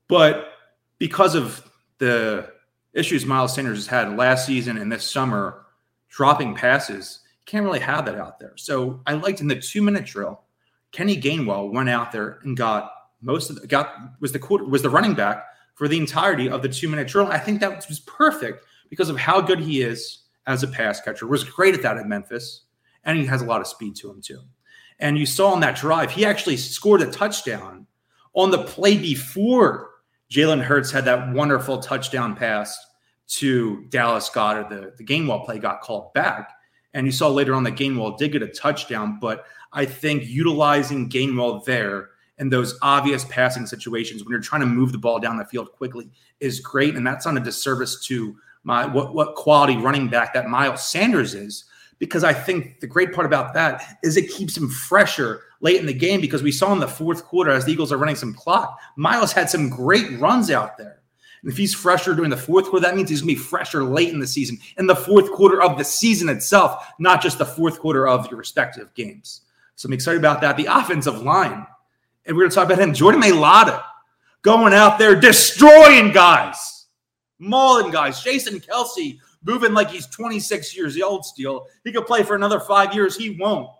But 0.06 0.52
because 0.98 1.34
of 1.34 1.68
the 1.98 2.52
issues 2.92 3.26
Miles 3.26 3.56
Sanders 3.56 3.78
has 3.78 3.86
had 3.88 4.16
last 4.16 4.46
season 4.46 4.78
and 4.78 4.92
this 4.92 5.10
summer, 5.10 5.66
dropping 6.08 6.54
passes, 6.54 7.18
can't 7.46 7.64
really 7.64 7.80
have 7.80 8.06
that 8.06 8.14
out 8.14 8.38
there. 8.38 8.52
So 8.54 9.00
I 9.08 9.14
liked 9.14 9.40
in 9.40 9.48
the 9.48 9.56
two 9.56 9.82
minute 9.82 10.06
drill, 10.06 10.44
Kenny 10.92 11.20
Gainwell 11.20 11.72
went 11.72 11.88
out 11.88 12.12
there 12.12 12.38
and 12.44 12.56
got 12.56 12.92
most 13.20 13.50
of 13.50 13.60
the 13.60 13.66
got 13.66 13.94
was 14.20 14.32
the 14.32 14.38
quarter 14.38 14.64
was 14.64 14.82
the 14.82 14.90
running 14.90 15.14
back 15.14 15.44
for 15.74 15.88
the 15.88 15.98
entirety 15.98 16.48
of 16.48 16.62
the 16.62 16.68
two 16.68 16.88
minute 16.88 17.08
drill. 17.08 17.26
I 17.26 17.38
think 17.38 17.60
that 17.60 17.86
was 17.88 18.00
perfect 18.00 18.64
because 18.88 19.08
of 19.08 19.16
how 19.16 19.40
good 19.40 19.60
he 19.60 19.82
is 19.82 20.24
as 20.46 20.62
a 20.62 20.68
pass 20.68 21.00
catcher. 21.00 21.26
Was 21.26 21.44
great 21.44 21.74
at 21.74 21.82
that 21.82 21.98
at 21.98 22.06
Memphis, 22.06 22.62
and 23.04 23.18
he 23.18 23.26
has 23.26 23.42
a 23.42 23.46
lot 23.46 23.60
of 23.60 23.66
speed 23.66 23.96
to 23.96 24.10
him 24.10 24.20
too. 24.20 24.40
And 25.00 25.16
you 25.18 25.26
saw 25.26 25.52
on 25.52 25.60
that 25.60 25.76
drive, 25.76 26.10
he 26.10 26.24
actually 26.24 26.56
scored 26.56 27.02
a 27.02 27.10
touchdown 27.10 27.86
on 28.34 28.50
the 28.50 28.64
play 28.64 28.98
before 28.98 29.90
Jalen 30.30 30.62
Hurts 30.62 30.90
had 30.90 31.04
that 31.04 31.32
wonderful 31.32 31.78
touchdown 31.78 32.34
pass 32.34 32.76
to 33.28 33.84
Dallas 33.90 34.28
Goedert. 34.28 34.68
The, 34.68 34.92
the 34.96 35.04
Gainwell 35.04 35.44
play 35.44 35.58
got 35.58 35.80
called 35.80 36.12
back. 36.14 36.52
And 36.94 37.06
you 37.06 37.12
saw 37.12 37.28
later 37.28 37.54
on 37.54 37.62
that 37.64 37.76
Gainwell 37.76 38.18
did 38.18 38.32
get 38.32 38.42
a 38.42 38.48
touchdown, 38.48 39.18
but 39.20 39.44
I 39.72 39.84
think 39.84 40.24
utilizing 40.26 41.08
Gainwell 41.08 41.64
there 41.64 42.10
and 42.38 42.52
those 42.52 42.78
obvious 42.82 43.24
passing 43.26 43.66
situations 43.66 44.24
when 44.24 44.30
you're 44.30 44.40
trying 44.40 44.60
to 44.60 44.66
move 44.66 44.92
the 44.92 44.98
ball 44.98 45.18
down 45.18 45.36
the 45.36 45.44
field 45.44 45.72
quickly 45.72 46.10
is 46.40 46.60
great. 46.60 46.94
And 46.94 47.06
that's 47.06 47.26
on 47.26 47.36
a 47.36 47.40
disservice 47.40 48.04
to 48.06 48.36
my 48.64 48.86
what, 48.86 49.14
what 49.14 49.34
quality 49.34 49.76
running 49.76 50.08
back 50.08 50.34
that 50.34 50.48
Miles 50.48 50.86
Sanders 50.86 51.34
is. 51.34 51.64
Because 51.98 52.22
I 52.22 52.32
think 52.32 52.78
the 52.78 52.86
great 52.86 53.12
part 53.12 53.26
about 53.26 53.54
that 53.54 53.98
is 54.04 54.16
it 54.16 54.30
keeps 54.30 54.56
him 54.56 54.68
fresher 54.68 55.42
late 55.60 55.80
in 55.80 55.86
the 55.86 55.92
game 55.92 56.20
because 56.20 56.44
we 56.44 56.52
saw 56.52 56.72
in 56.72 56.78
the 56.78 56.86
fourth 56.86 57.24
quarter 57.24 57.50
as 57.50 57.64
the 57.64 57.72
Eagles 57.72 57.90
are 57.90 57.98
running 57.98 58.14
some 58.14 58.34
clock, 58.34 58.78
Miles 58.94 59.32
had 59.32 59.50
some 59.50 59.68
great 59.68 60.18
runs 60.20 60.48
out 60.50 60.78
there. 60.78 60.98
And 61.42 61.50
if 61.50 61.56
he's 61.56 61.74
fresher 61.74 62.14
during 62.14 62.30
the 62.30 62.36
fourth 62.36 62.66
quarter, 62.66 62.86
that 62.86 62.96
means 62.96 63.10
he's 63.10 63.22
going 63.22 63.34
to 63.34 63.40
be 63.40 63.46
fresher 63.46 63.84
late 63.84 64.12
in 64.12 64.20
the 64.20 64.26
season, 64.26 64.58
in 64.76 64.86
the 64.86 64.96
fourth 64.96 65.30
quarter 65.32 65.62
of 65.62 65.78
the 65.78 65.84
season 65.84 66.28
itself, 66.28 66.86
not 66.98 67.22
just 67.22 67.38
the 67.38 67.46
fourth 67.46 67.78
quarter 67.78 68.08
of 68.08 68.28
your 68.30 68.38
respective 68.38 68.92
games. 68.94 69.42
So 69.76 69.86
I'm 69.86 69.92
excited 69.92 70.18
about 70.18 70.40
that. 70.40 70.56
The 70.56 70.66
offensive 70.66 71.22
line, 71.22 71.66
and 72.26 72.36
we're 72.36 72.42
going 72.42 72.50
to 72.50 72.54
talk 72.54 72.66
about 72.66 72.78
him, 72.78 72.92
Jordan 72.92 73.20
Mailata, 73.20 73.82
going 74.42 74.72
out 74.72 74.98
there 74.98 75.18
destroying 75.18 76.12
guys, 76.12 76.86
mauling 77.38 77.90
guys. 77.90 78.22
Jason 78.22 78.60
Kelce 78.60 79.18
moving 79.44 79.72
like 79.72 79.90
he's 79.90 80.06
26 80.06 80.76
years 80.76 81.00
old 81.00 81.24
still. 81.24 81.66
He 81.84 81.92
could 81.92 82.06
play 82.06 82.22
for 82.22 82.36
another 82.36 82.60
five 82.60 82.94
years. 82.94 83.16
He 83.16 83.38
won't, 83.38 83.70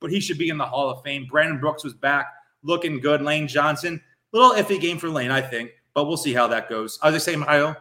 but 0.00 0.10
he 0.10 0.20
should 0.20 0.38
be 0.38 0.48
in 0.48 0.58
the 0.58 0.64
Hall 0.64 0.90
of 0.90 1.02
Fame. 1.02 1.26
Brandon 1.30 1.58
Brooks 1.58 1.84
was 1.84 1.94
back 1.94 2.26
looking 2.62 3.00
good. 3.00 3.22
Lane 3.22 3.48
Johnson, 3.48 4.00
little 4.32 4.52
iffy 4.52 4.80
game 4.80 4.98
for 4.98 5.08
Lane, 5.08 5.30
I 5.30 5.40
think 5.40 5.72
but 5.94 6.04
we'll 6.04 6.16
see 6.16 6.32
how 6.32 6.46
that 6.48 6.68
goes. 6.68 6.98
Isaac 7.02 7.22
Seumalo, 7.22 7.76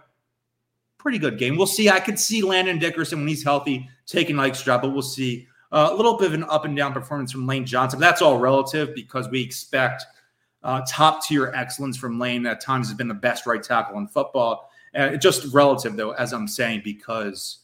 pretty 0.98 1.18
good 1.18 1.38
game. 1.38 1.56
We'll 1.56 1.68
see. 1.68 1.90
I 1.90 2.00
could 2.00 2.20
see 2.20 2.42
Landon 2.42 2.80
Dickerson 2.80 3.20
when 3.20 3.28
he's 3.28 3.44
healthy 3.44 3.90
taking 4.06 4.40
Ike's 4.40 4.64
job, 4.64 4.82
but 4.82 4.90
we'll 4.90 5.02
see. 5.02 5.48
Uh, 5.72 5.90
a 5.92 5.96
little 5.96 6.18
bit 6.18 6.28
of 6.28 6.34
an 6.34 6.44
up 6.46 6.66
and 6.66 6.76
down 6.76 6.94
performance 6.94 7.32
from 7.32 7.48
Lane 7.48 7.66
Johnson. 7.66 8.00
That's 8.00 8.22
all 8.22 8.40
relative 8.40 8.94
because 8.94 9.30
we 9.30 9.42
expect 9.42 10.06
uh, 10.64 10.82
top 10.88 11.24
tier 11.24 11.52
excellence 11.56 11.98
from 11.98 12.20
Lane. 12.20 12.46
At 12.46 12.62
times, 12.62 12.88
has 12.90 12.98
been 12.98 13.08
the 13.08 13.14
best 13.14 13.46
right 13.46 13.62
tackle 13.64 13.98
in 13.98 14.08
football. 14.08 14.70
Uh, 14.94 15.16
just 15.16 15.54
relative, 15.54 15.96
though, 15.96 16.12
as 16.12 16.34
I'm 16.34 16.48
saying, 16.48 16.82
because 16.84 17.60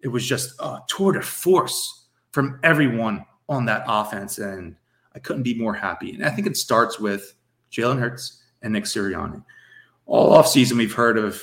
it 0.00 0.08
was 0.08 0.26
just 0.26 0.54
a 0.60 0.80
tour 0.88 1.12
de 1.12 1.22
force 1.22 2.06
from 2.32 2.58
everyone 2.64 3.24
on 3.48 3.66
that 3.66 3.84
offense, 3.86 4.38
and 4.38 4.74
I 5.14 5.20
couldn't 5.20 5.44
be 5.44 5.54
more 5.54 5.74
happy. 5.74 6.12
And 6.12 6.24
I 6.24 6.30
think 6.30 6.46
it 6.48 6.56
starts 6.56 6.98
with 6.98 7.34
Jalen 7.70 8.00
Hurts 8.00 8.42
and 8.62 8.72
Nick 8.72 8.84
Sirianni 8.84 9.44
all 10.06 10.36
offseason 10.36 10.76
we've 10.76 10.92
heard 10.92 11.18
of 11.18 11.42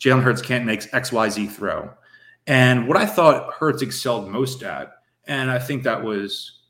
Jalen 0.00 0.22
Hurts 0.22 0.42
can't 0.42 0.64
make 0.64 0.80
XYZ 0.80 1.50
throw. 1.50 1.90
And 2.46 2.88
what 2.88 2.96
I 2.96 3.06
thought 3.06 3.52
Hurts 3.54 3.82
excelled 3.82 4.28
most 4.28 4.62
at, 4.62 4.92
and 5.28 5.50
I 5.50 5.58
think 5.58 5.84
that 5.84 6.02
was 6.02 6.60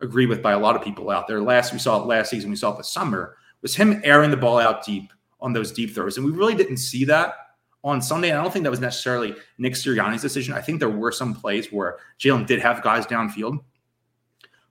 agreed 0.00 0.28
with 0.28 0.42
by 0.42 0.52
a 0.52 0.58
lot 0.58 0.76
of 0.76 0.82
people 0.82 1.10
out 1.10 1.26
there. 1.26 1.40
Last 1.40 1.72
we 1.72 1.78
saw 1.78 2.02
it 2.02 2.06
last 2.06 2.30
season, 2.30 2.50
we 2.50 2.56
saw 2.56 2.74
it 2.74 2.76
this 2.76 2.92
summer, 2.92 3.36
was 3.62 3.74
him 3.74 4.00
airing 4.04 4.30
the 4.30 4.36
ball 4.36 4.58
out 4.58 4.84
deep 4.84 5.12
on 5.40 5.52
those 5.52 5.72
deep 5.72 5.94
throws. 5.94 6.16
And 6.16 6.26
we 6.26 6.32
really 6.32 6.54
didn't 6.54 6.78
see 6.78 7.04
that 7.06 7.34
on 7.82 8.02
Sunday. 8.02 8.28
And 8.28 8.38
I 8.38 8.42
don't 8.42 8.52
think 8.52 8.64
that 8.64 8.70
was 8.70 8.80
necessarily 8.80 9.34
Nick 9.56 9.72
Sirianni's 9.72 10.22
decision. 10.22 10.52
I 10.52 10.60
think 10.60 10.80
there 10.80 10.90
were 10.90 11.12
some 11.12 11.34
plays 11.34 11.72
where 11.72 11.98
Jalen 12.18 12.46
did 12.46 12.60
have 12.60 12.82
guys 12.82 13.06
downfield 13.06 13.60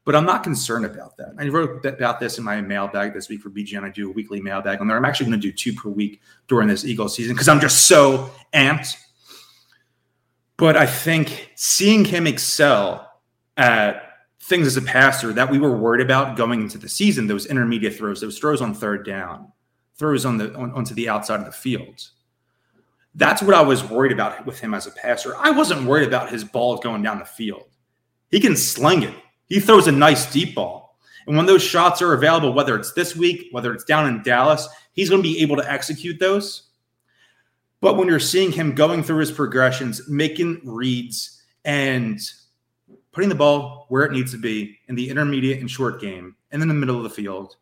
but 0.10 0.16
I'm 0.16 0.26
not 0.26 0.42
concerned 0.42 0.86
about 0.86 1.18
that. 1.18 1.36
I 1.38 1.48
wrote 1.50 1.86
about 1.86 2.20
this 2.20 2.40
in 2.40 2.44
my 2.44 2.62
mailbag 2.62 3.14
this 3.14 3.30
week 3.30 3.42
for 3.42 3.52
BGN. 3.52 3.84
I 3.84 3.90
do 3.90 4.10
a 4.10 4.12
weekly 4.12 4.42
mailbag 4.42 4.82
on 4.82 4.88
there. 4.88 4.98
I'm 4.98 5.06
actually 5.06 5.28
going 5.28 5.40
to 5.40 5.48
do 5.48 5.52
two 5.52 5.72
per 5.72 5.88
week 5.88 6.22
during 6.48 6.68
this 6.68 6.84
Eagles 6.84 7.16
season 7.16 7.36
because 7.36 7.48
I'm 7.48 7.60
just 7.60 7.86
so 7.86 8.32
amped. 8.52 8.96
But 10.58 10.76
I 10.76 10.88
think 10.88 11.52
seeing 11.54 12.06
him 12.06 12.26
excel 12.26 13.09
at 13.60 14.14
things 14.42 14.66
as 14.66 14.78
a 14.78 14.82
passer 14.82 15.34
that 15.34 15.52
we 15.52 15.60
were 15.60 15.78
worried 15.78 16.02
about 16.02 16.38
going 16.38 16.62
into 16.62 16.78
the 16.78 16.88
season, 16.88 17.28
those 17.28 17.46
intermediate 17.46 17.96
throws, 17.96 18.22
those 18.22 18.40
throws 18.40 18.62
on 18.62 18.74
third 18.74 19.06
down, 19.06 19.52
throws 19.98 20.26
on 20.26 20.38
the 20.38 20.56
on, 20.56 20.72
onto 20.72 20.94
the 20.94 21.10
outside 21.10 21.42
of 21.42 21.46
the 21.46 21.52
field. 21.52 22.10
That's 23.16 23.42
what 23.42 23.54
I 23.54 23.62
was 23.62 23.84
worried 23.84 24.14
about 24.14 24.46
with 24.46 24.60
him 24.60 24.74
as 24.74 24.88
a 24.88 24.92
passer. 24.92 25.36
I 25.38 25.52
wasn't 25.52 25.86
worried 25.86 26.08
about 26.08 26.32
his 26.32 26.44
balls 26.44 26.80
going 26.82 27.04
down 27.04 27.20
the 27.20 27.26
field. 27.26 27.66
He 28.32 28.40
can 28.40 28.56
sling 28.56 29.04
it. 29.04 29.14
He 29.48 29.60
throws 29.60 29.88
a 29.88 29.92
nice 29.92 30.32
deep 30.32 30.56
ball. 30.56 30.98
And 31.28 31.36
when 31.36 31.46
those 31.46 31.64
shots 31.64 32.02
are 32.02 32.14
available, 32.14 32.54
whether 32.54 32.78
it's 32.78 32.94
this 32.94 33.16
week, 33.16 33.48
whether 33.52 33.74
it's 33.74 33.84
down 33.84 34.08
in 34.08 34.24
Dallas, 34.24 34.68
he's 34.94 35.10
going 35.10 35.22
to 35.22 35.30
be 35.30 35.42
able 35.42 35.58
to 35.58 35.70
execute 35.70 36.20
those. 36.20 36.70
But 37.82 37.98
when 37.98 38.08
you're 38.08 38.20
seeing 38.20 38.52
him 38.52 38.74
going 38.74 39.04
through 39.04 39.20
his 39.20 39.32
progressions, 39.32 40.08
making 40.08 40.62
reads, 40.64 41.42
and 41.66 42.20
putting 43.20 43.28
the 43.28 43.36
ball 43.36 43.86
where 43.90 44.06
it 44.06 44.14
needs 44.14 44.32
to 44.32 44.38
be 44.38 44.80
in 44.88 44.96
the 44.96 45.10
intermediate 45.10 45.60
and 45.60 45.70
short 45.70 46.00
game 46.00 46.34
and 46.52 46.62
in 46.62 46.70
the 46.70 46.74
middle 46.74 46.96
of 46.96 47.04
the 47.04 47.10
field, 47.10 47.58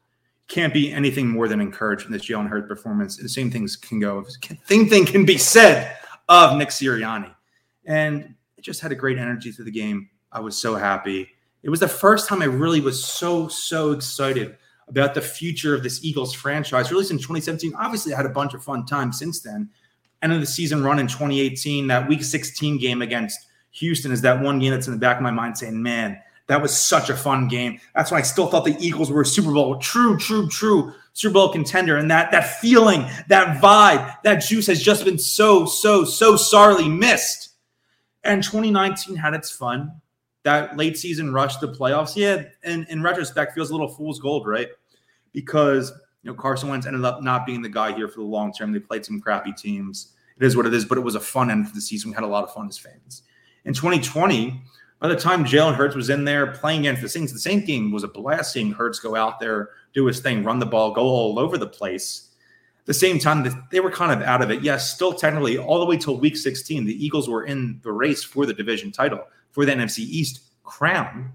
can't 0.48 0.72
be 0.72 0.94
anything 0.94 1.28
more 1.28 1.48
than 1.48 1.60
encouraged 1.60 2.04
from 2.04 2.12
this 2.12 2.28
Jalen 2.28 2.48
Hurts 2.48 2.68
performance. 2.68 3.18
And 3.18 3.26
the 3.26 3.30
same 3.30 3.50
things 3.50 3.76
can 3.76 4.00
go, 4.00 4.24
same 4.66 4.88
thing 4.88 5.04
can 5.04 5.26
be 5.26 5.36
said 5.36 5.98
of 6.30 6.56
Nick 6.60 6.70
Sirianni. 6.70 7.34
And 7.86 8.36
it 8.56 8.62
just 8.62 8.82
had 8.82 8.92
a 8.92 8.96
great 8.96 9.18
energy 9.18 9.52
through 9.52 9.66
the 9.66 9.72
game. 9.72 10.12
I 10.32 10.42
was 10.42 10.56
so 10.56 10.76
happy. 10.76 11.28
It 11.64 11.72
was 11.72 11.80
the 11.80 11.88
first 11.88 12.30
time 12.30 12.44
I 12.44 12.46
really 12.46 12.80
was 12.80 13.04
so, 13.04 13.48
so 13.48 13.94
excited 13.94 14.58
about 14.90 15.16
the 15.16 15.22
future 15.22 15.74
of 15.74 15.82
this 15.82 16.06
Eagles 16.06 16.36
franchise. 16.36 16.92
Released 16.92 17.10
in 17.10 17.18
2017. 17.18 17.74
Obviously, 17.74 18.14
I 18.14 18.18
had 18.18 18.28
a 18.28 18.30
bunch 18.30 18.54
of 18.54 18.64
fun 18.64 18.86
times 18.86 19.18
since 19.18 19.42
then. 19.42 19.72
End 20.22 20.32
of 20.32 20.40
the 20.40 20.46
season 20.46 20.84
run 20.84 21.00
in 21.00 21.08
2018, 21.08 21.88
that 21.88 22.08
week 22.08 22.24
16 22.24 22.78
game 22.78 23.02
against 23.02 23.47
Houston 23.72 24.12
is 24.12 24.22
that 24.22 24.42
one 24.42 24.60
game 24.60 24.72
that's 24.72 24.88
in 24.88 24.94
the 24.94 25.00
back 25.00 25.18
of 25.18 25.24
my 25.24 25.32
mind 25.32 25.58
saying, 25.58 25.82
man, 25.82 26.20
that 26.48 26.62
was 26.62 26.78
such 26.78 27.10
a 27.10 27.16
fun 27.16 27.48
game. 27.48 27.80
That's 27.94 28.12
why 28.12 28.20
I 28.20 28.22
still 28.22 28.48
thought 28.48 28.66
the 28.66 28.78
Eagles 28.80 29.12
were 29.12 29.22
a 29.22 29.26
Super 29.26 29.52
Bowl, 29.52 29.78
true, 29.78 30.18
true, 30.18 30.48
true 30.50 30.94
Super 31.14 31.34
Bowl 31.34 31.50
contender. 31.50 31.98
And 31.98 32.10
that 32.10 32.32
that 32.32 32.60
feeling, 32.60 33.06
that 33.28 33.62
vibe, 33.62 34.16
that 34.24 34.38
juice 34.38 34.68
has 34.68 34.82
just 34.82 35.04
been 35.04 35.20
so, 35.20 35.66
so, 35.66 36.06
so 36.06 36.38
sorely 36.38 36.88
missed. 36.88 37.50
And 38.24 38.44
2019 38.44 39.16
had 39.16 39.34
its 39.34 39.52
fun 39.52 40.02
that 40.48 40.78
late 40.78 40.98
season 40.98 41.34
rush 41.34 41.58
to 41.58 41.68
playoffs, 41.68 42.16
yeah, 42.16 42.44
in, 42.64 42.86
in 42.90 43.04
retrospect, 43.04 43.54
feels 43.54 43.70
a 43.70 43.74
little 43.74 43.90
fool's 43.90 44.18
gold, 44.18 44.48
right? 44.48 44.70
Because 45.34 45.92
you 46.24 46.32
know 46.32 46.38
Carson 46.38 46.70
Wentz 46.70 46.88
ended 46.88 47.04
up 47.04 47.22
not 47.22 47.46
being 47.46 47.62
the 47.62 47.68
guy 47.68 47.94
here 47.94 48.08
for 48.08 48.22
the 48.22 48.26
long 48.26 48.54
term. 48.54 48.72
They 48.72 48.80
played 48.80 49.06
some 49.06 49.20
crappy 49.20 49.52
teams. 49.52 50.14
It 50.40 50.46
is 50.46 50.56
what 50.56 50.66
it 50.66 50.74
is, 50.74 50.86
but 50.86 50.98
it 50.98 51.02
was 51.02 51.16
a 51.16 51.20
fun 51.20 51.52
end 51.52 51.68
to 51.68 51.74
the 51.74 51.82
season. 51.82 52.12
We 52.12 52.16
had 52.16 52.24
a 52.24 52.28
lot 52.28 52.46
of 52.46 52.54
fun 52.54 52.70
as 52.70 52.78
fans. 52.78 53.24
In 53.68 53.74
2020, 53.74 54.62
by 55.00 55.10
the 55.10 55.16
time 55.18 55.44
Jalen 55.44 55.76
Hurts 55.76 55.94
was 55.94 56.10
in 56.10 56.24
there 56.24 56.48
playing 56.54 56.80
against 56.80 57.02
the 57.02 57.10
Saints, 57.10 57.34
the 57.34 57.40
Saints 57.40 57.68
game 57.68 57.92
was 57.92 58.06
a 58.06 58.08
blast 58.08 58.54
seeing 58.54 58.72
Hurts 58.72 58.98
go 58.98 59.14
out 59.14 59.42
there, 59.42 59.72
do 59.94 60.06
his 60.06 60.22
thing, 60.22 60.46
run 60.46 60.60
the 60.60 60.66
ball, 60.66 60.94
go 60.94 61.02
all 61.02 61.38
over 61.38 61.58
the 61.58 61.68
place. 61.68 62.30
At 62.80 62.86
the 62.86 62.94
same 62.94 63.20
time, 63.20 63.68
they 63.70 63.82
were 63.82 63.92
kind 63.92 64.14
of 64.14 64.26
out 64.26 64.42
of 64.42 64.52
it. 64.52 64.62
Yes, 64.62 64.96
still 64.96 65.12
technically, 65.12 65.58
all 65.58 65.82
the 65.82 65.86
way 65.86 65.98
till 65.98 66.18
week 66.18 66.38
16, 66.38 66.86
the 66.86 67.06
Eagles 67.06 67.28
were 67.28 67.44
in 67.44 67.82
the 67.84 67.92
race 67.92 68.24
for 68.24 68.46
the 68.46 68.54
division 68.54 68.90
title 68.90 69.28
for 69.52 69.66
the 69.66 69.74
NFC 69.74 70.00
East 70.00 70.44
crown. 70.64 71.34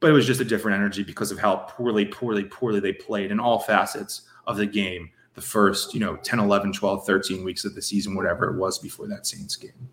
But 0.00 0.10
it 0.10 0.12
was 0.12 0.26
just 0.26 0.42
a 0.42 0.44
different 0.44 0.76
energy 0.76 1.02
because 1.02 1.32
of 1.32 1.38
how 1.38 1.56
poorly, 1.56 2.04
poorly, 2.04 2.44
poorly 2.44 2.78
they 2.78 2.92
played 2.92 3.32
in 3.32 3.40
all 3.40 3.58
facets 3.60 4.28
of 4.46 4.58
the 4.58 4.66
game 4.66 5.08
the 5.34 5.40
first, 5.40 5.94
you 5.94 6.00
know, 6.00 6.16
10, 6.16 6.40
11, 6.40 6.74
12, 6.74 7.06
13 7.06 7.42
weeks 7.42 7.64
of 7.64 7.74
the 7.74 7.80
season, 7.80 8.14
whatever 8.14 8.50
it 8.50 8.58
was 8.58 8.78
before 8.78 9.06
that 9.08 9.26
Saints 9.26 9.56
game. 9.56 9.88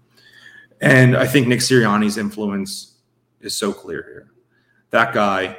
And 0.86 1.18
I 1.18 1.25
think 1.25 1.48
Nick 1.48 1.62
Sirianni's 1.62 2.15
influence 2.15 3.00
is 3.42 3.58
so 3.58 3.74
clear 3.74 4.04
here. 4.04 4.32
That 4.92 5.15
guy, 5.15 5.58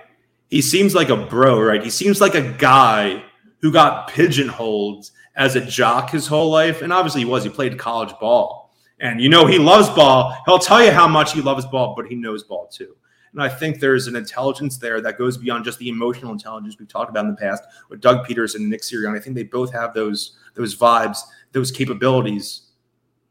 he 0.48 0.62
seems 0.62 0.94
like 0.94 1.08
a 1.08 1.16
bro, 1.16 1.60
right? 1.60 1.82
He 1.82 1.90
seems 1.90 2.20
like 2.20 2.36
a 2.36 2.52
guy 2.52 3.24
who 3.60 3.72
got 3.72 4.06
pigeonholed 4.06 5.10
as 5.34 5.56
a 5.56 5.60
jock 5.60 6.10
his 6.10 6.28
whole 6.28 6.48
life. 6.48 6.80
And 6.80 6.92
obviously 6.92 7.22
he 7.22 7.24
was, 7.24 7.42
he 7.42 7.50
played 7.50 7.76
college 7.76 8.14
ball. 8.20 8.72
And 9.00 9.20
you 9.20 9.28
know 9.28 9.46
he 9.46 9.58
loves 9.58 9.90
ball. 9.90 10.32
He'll 10.46 10.60
tell 10.60 10.82
you 10.82 10.92
how 10.92 11.08
much 11.08 11.32
he 11.32 11.42
loves 11.42 11.66
ball, 11.66 11.94
but 11.96 12.06
he 12.06 12.14
knows 12.14 12.44
ball 12.44 12.68
too. 12.68 12.94
And 13.32 13.42
I 13.42 13.48
think 13.48 13.80
there's 13.80 14.06
an 14.06 14.14
intelligence 14.14 14.78
there 14.78 15.00
that 15.00 15.18
goes 15.18 15.36
beyond 15.36 15.64
just 15.64 15.80
the 15.80 15.88
emotional 15.88 16.30
intelligence 16.30 16.76
we've 16.78 16.88
talked 16.88 17.10
about 17.10 17.24
in 17.24 17.32
the 17.32 17.36
past 17.36 17.64
with 17.90 18.00
Doug 18.00 18.24
Pederson 18.24 18.60
and 18.60 18.70
Nick 18.70 18.82
Sirianni. 18.82 19.16
I 19.16 19.20
think 19.20 19.34
they 19.34 19.42
both 19.42 19.72
have 19.72 19.92
those 19.92 20.38
those 20.54 20.76
vibes, 20.76 21.18
those 21.50 21.72
capabilities, 21.72 22.68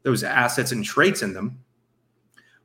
those 0.02 0.22
assets 0.22 0.72
and 0.72 0.84
traits 0.84 1.22
in 1.22 1.32
them. 1.32 1.58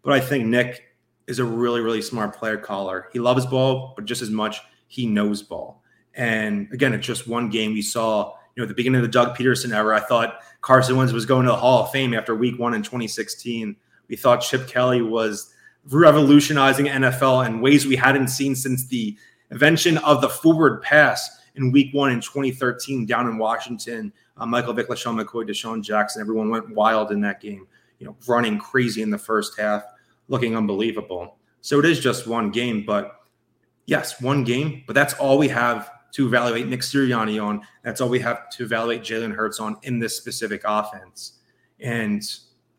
But 0.03 0.13
I 0.13 0.19
think 0.19 0.45
Nick 0.45 0.83
is 1.27 1.39
a 1.39 1.45
really, 1.45 1.81
really 1.81 2.01
smart 2.01 2.35
player 2.35 2.57
caller. 2.57 3.09
He 3.13 3.19
loves 3.19 3.45
ball, 3.45 3.93
but 3.95 4.05
just 4.05 4.21
as 4.21 4.29
much 4.29 4.61
he 4.87 5.05
knows 5.05 5.41
ball. 5.41 5.81
And 6.13 6.67
again, 6.73 6.93
it's 6.93 7.07
just 7.07 7.27
one 7.27 7.49
game 7.49 7.73
we 7.73 7.81
saw 7.81 8.33
you 8.55 8.61
know, 8.61 8.65
at 8.65 8.67
the 8.67 8.75
beginning 8.75 8.99
of 8.99 9.03
the 9.03 9.11
Doug 9.11 9.37
Pederson 9.37 9.73
era, 9.73 9.95
I 9.95 10.01
thought 10.01 10.41
Carson 10.61 10.97
Wentz 10.97 11.13
was 11.13 11.25
going 11.25 11.45
to 11.45 11.51
the 11.51 11.57
Hall 11.57 11.83
of 11.83 11.91
Fame 11.91 12.13
after 12.13 12.35
week 12.35 12.59
one 12.59 12.73
in 12.73 12.83
2016. 12.83 13.75
We 14.09 14.15
thought 14.17 14.41
Chip 14.41 14.67
Kelly 14.67 15.01
was 15.01 15.53
revolutionizing 15.89 16.87
NFL 16.87 17.45
in 17.47 17.61
ways 17.61 17.85
we 17.85 17.95
hadn't 17.95 18.27
seen 18.27 18.55
since 18.55 18.85
the 18.87 19.17
invention 19.51 19.97
of 19.99 20.21
the 20.21 20.29
forward 20.29 20.81
pass 20.81 21.39
in 21.55 21.71
week 21.71 21.93
one 21.93 22.11
in 22.11 22.19
2013 22.19 23.05
down 23.05 23.27
in 23.27 23.37
Washington. 23.37 24.11
Uh, 24.37 24.45
Michael 24.45 24.73
Vick, 24.73 24.89
LeSean 24.89 25.21
McCoy, 25.21 25.47
DeSean 25.47 25.81
Jackson, 25.81 26.21
everyone 26.21 26.49
went 26.49 26.69
wild 26.75 27.11
in 27.11 27.21
that 27.21 27.41
game, 27.41 27.67
you 27.99 28.05
know, 28.05 28.15
running 28.27 28.57
crazy 28.57 29.01
in 29.01 29.09
the 29.09 29.17
first 29.17 29.57
half, 29.59 29.83
looking 30.31 30.55
unbelievable. 30.55 31.37
So 31.61 31.79
it 31.79 31.85
is 31.85 31.99
just 31.99 32.25
one 32.25 32.49
game, 32.49 32.83
but 32.85 33.21
yes, 33.85 34.19
one 34.21 34.43
game, 34.43 34.83
but 34.87 34.93
that's 34.93 35.13
all 35.15 35.37
we 35.37 35.47
have 35.49 35.91
to 36.13 36.25
evaluate 36.25 36.67
Nick 36.67 36.81
Sirianni 36.81 37.43
on. 37.43 37.61
That's 37.83 38.01
all 38.01 38.09
we 38.09 38.19
have 38.19 38.49
to 38.49 38.63
evaluate 38.63 39.03
Jalen 39.03 39.35
Hurts 39.35 39.59
on 39.59 39.77
in 39.83 39.99
this 39.99 40.17
specific 40.17 40.63
offense. 40.65 41.39
And 41.79 42.23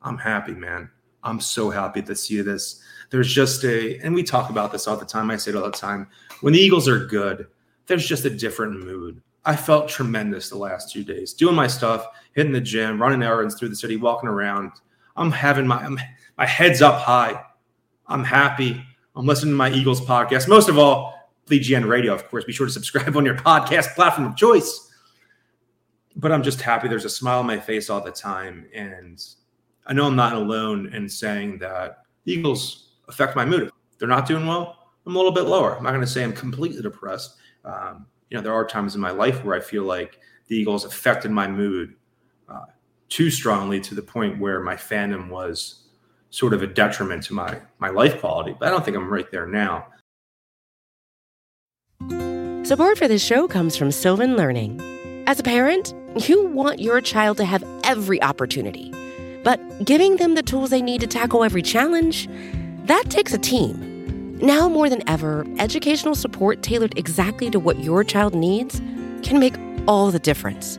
I'm 0.02 0.18
happy, 0.18 0.52
man. 0.52 0.90
I'm 1.22 1.40
so 1.40 1.70
happy 1.70 2.02
to 2.02 2.16
see 2.16 2.40
this. 2.40 2.82
There's 3.10 3.32
just 3.32 3.62
a, 3.64 3.98
and 3.98 4.14
we 4.14 4.24
talk 4.24 4.50
about 4.50 4.72
this 4.72 4.88
all 4.88 4.96
the 4.96 5.06
time. 5.06 5.30
I 5.30 5.36
say 5.36 5.52
it 5.52 5.56
all 5.56 5.62
the 5.62 5.70
time. 5.70 6.08
When 6.40 6.52
the 6.52 6.58
Eagles 6.58 6.88
are 6.88 7.06
good, 7.06 7.46
there's 7.86 8.06
just 8.06 8.24
a 8.24 8.30
different 8.30 8.84
mood 8.84 9.22
I 9.44 9.56
felt 9.56 9.88
tremendous 9.88 10.48
the 10.48 10.56
last 10.56 10.92
two 10.92 11.02
days, 11.02 11.32
doing 11.32 11.56
my 11.56 11.66
stuff, 11.66 12.06
hitting 12.34 12.52
the 12.52 12.60
gym, 12.60 13.00
running 13.02 13.22
errands 13.22 13.56
through 13.56 13.70
the 13.70 13.76
city, 13.76 13.96
walking 13.96 14.28
around. 14.28 14.72
I'm 15.16 15.30
having 15.30 15.66
my 15.66 15.76
I'm, 15.76 15.98
my 16.38 16.46
head's 16.46 16.82
up 16.82 17.00
high. 17.00 17.42
I'm 18.06 18.24
happy. 18.24 18.84
I'm 19.14 19.26
listening 19.26 19.52
to 19.52 19.56
my 19.56 19.70
Eagles 19.70 20.00
podcast. 20.00 20.48
Most 20.48 20.68
of 20.68 20.78
all, 20.78 21.14
GN 21.48 21.86
Radio, 21.86 22.14
of 22.14 22.28
course. 22.28 22.44
Be 22.44 22.52
sure 22.52 22.66
to 22.66 22.72
subscribe 22.72 23.16
on 23.16 23.24
your 23.24 23.36
podcast 23.36 23.94
platform 23.94 24.28
of 24.28 24.36
choice. 24.36 24.90
But 26.16 26.32
I'm 26.32 26.42
just 26.42 26.60
happy. 26.60 26.88
There's 26.88 27.04
a 27.04 27.10
smile 27.10 27.40
on 27.40 27.46
my 27.46 27.58
face 27.58 27.88
all 27.88 28.02
the 28.02 28.10
time, 28.10 28.66
and 28.74 29.22
I 29.86 29.92
know 29.92 30.06
I'm 30.06 30.16
not 30.16 30.34
alone 30.34 30.92
in 30.94 31.08
saying 31.08 31.58
that 31.58 32.04
Eagles 32.26 32.90
affect 33.08 33.34
my 33.36 33.44
mood. 33.44 33.70
If 33.92 33.98
they're 33.98 34.08
not 34.08 34.26
doing 34.26 34.46
well. 34.46 34.78
I'm 35.06 35.14
a 35.14 35.18
little 35.18 35.32
bit 35.32 35.44
lower. 35.44 35.76
I'm 35.76 35.82
not 35.82 35.90
going 35.90 36.02
to 36.02 36.06
say 36.06 36.22
I'm 36.22 36.32
completely 36.32 36.80
depressed. 36.80 37.36
Um, 37.64 38.06
you 38.30 38.36
know, 38.36 38.42
there 38.42 38.54
are 38.54 38.66
times 38.66 38.94
in 38.94 39.00
my 39.00 39.10
life 39.10 39.44
where 39.44 39.56
I 39.56 39.60
feel 39.60 39.82
like 39.82 40.18
the 40.46 40.56
Eagles 40.56 40.84
affected 40.84 41.30
my 41.30 41.48
mood 41.48 41.94
uh, 42.48 42.66
too 43.12 43.30
strongly 43.30 43.78
to 43.78 43.94
the 43.94 44.00
point 44.00 44.40
where 44.40 44.60
my 44.60 44.74
fandom 44.74 45.28
was 45.28 45.84
sort 46.30 46.54
of 46.54 46.62
a 46.62 46.66
detriment 46.66 47.22
to 47.22 47.34
my 47.34 47.60
my 47.78 47.90
life 47.90 48.18
quality. 48.20 48.56
But 48.58 48.68
I 48.68 48.70
don't 48.70 48.82
think 48.82 48.96
I'm 48.96 49.12
right 49.12 49.30
there 49.30 49.46
now. 49.46 49.86
Support 52.64 52.96
for 52.96 53.08
this 53.08 53.22
show 53.22 53.46
comes 53.46 53.76
from 53.76 53.90
Sylvan 53.92 54.34
Learning. 54.34 54.80
As 55.26 55.38
a 55.38 55.42
parent, 55.42 55.94
you 56.26 56.46
want 56.46 56.80
your 56.80 57.02
child 57.02 57.36
to 57.36 57.44
have 57.44 57.62
every 57.84 58.22
opportunity, 58.22 58.90
but 59.44 59.60
giving 59.84 60.16
them 60.16 60.34
the 60.34 60.42
tools 60.42 60.70
they 60.70 60.80
need 60.80 61.02
to 61.02 61.06
tackle 61.06 61.44
every 61.44 61.60
challenge, 61.60 62.28
that 62.86 63.10
takes 63.10 63.34
a 63.34 63.38
team. 63.38 64.38
Now 64.38 64.70
more 64.70 64.88
than 64.88 65.06
ever, 65.06 65.44
educational 65.58 66.14
support 66.14 66.62
tailored 66.62 66.98
exactly 66.98 67.50
to 67.50 67.60
what 67.60 67.78
your 67.80 68.04
child 68.04 68.34
needs 68.34 68.80
can 69.22 69.38
make 69.38 69.54
all 69.86 70.10
the 70.10 70.18
difference. 70.18 70.78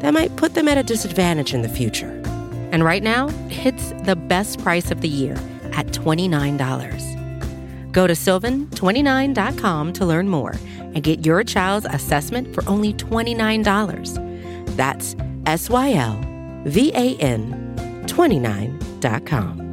that 0.00 0.12
might 0.12 0.34
put 0.36 0.54
them 0.54 0.68
at 0.68 0.78
a 0.78 0.82
disadvantage 0.82 1.54
in 1.54 1.62
the 1.62 1.68
future. 1.68 2.10
And 2.72 2.84
right 2.84 3.02
now, 3.02 3.28
it's 3.48 3.92
the 4.04 4.16
best 4.16 4.62
price 4.62 4.90
of 4.90 5.00
the 5.00 5.08
year 5.08 5.34
at 5.72 5.86
$29. 5.88 7.92
Go 7.92 8.06
to 8.06 8.12
sylvan29.com 8.12 9.92
to 9.94 10.06
learn 10.06 10.28
more 10.28 10.54
and 10.78 11.02
get 11.02 11.24
your 11.24 11.42
child's 11.44 11.86
assessment 11.86 12.54
for 12.54 12.68
only 12.68 12.92
$29. 12.94 14.76
That's 14.76 15.16
S 15.46 15.70
Y 15.70 15.94
L 15.94 16.20
V 16.64 16.92
A 16.94 17.16
N 17.16 18.04
29.com. 18.06 19.68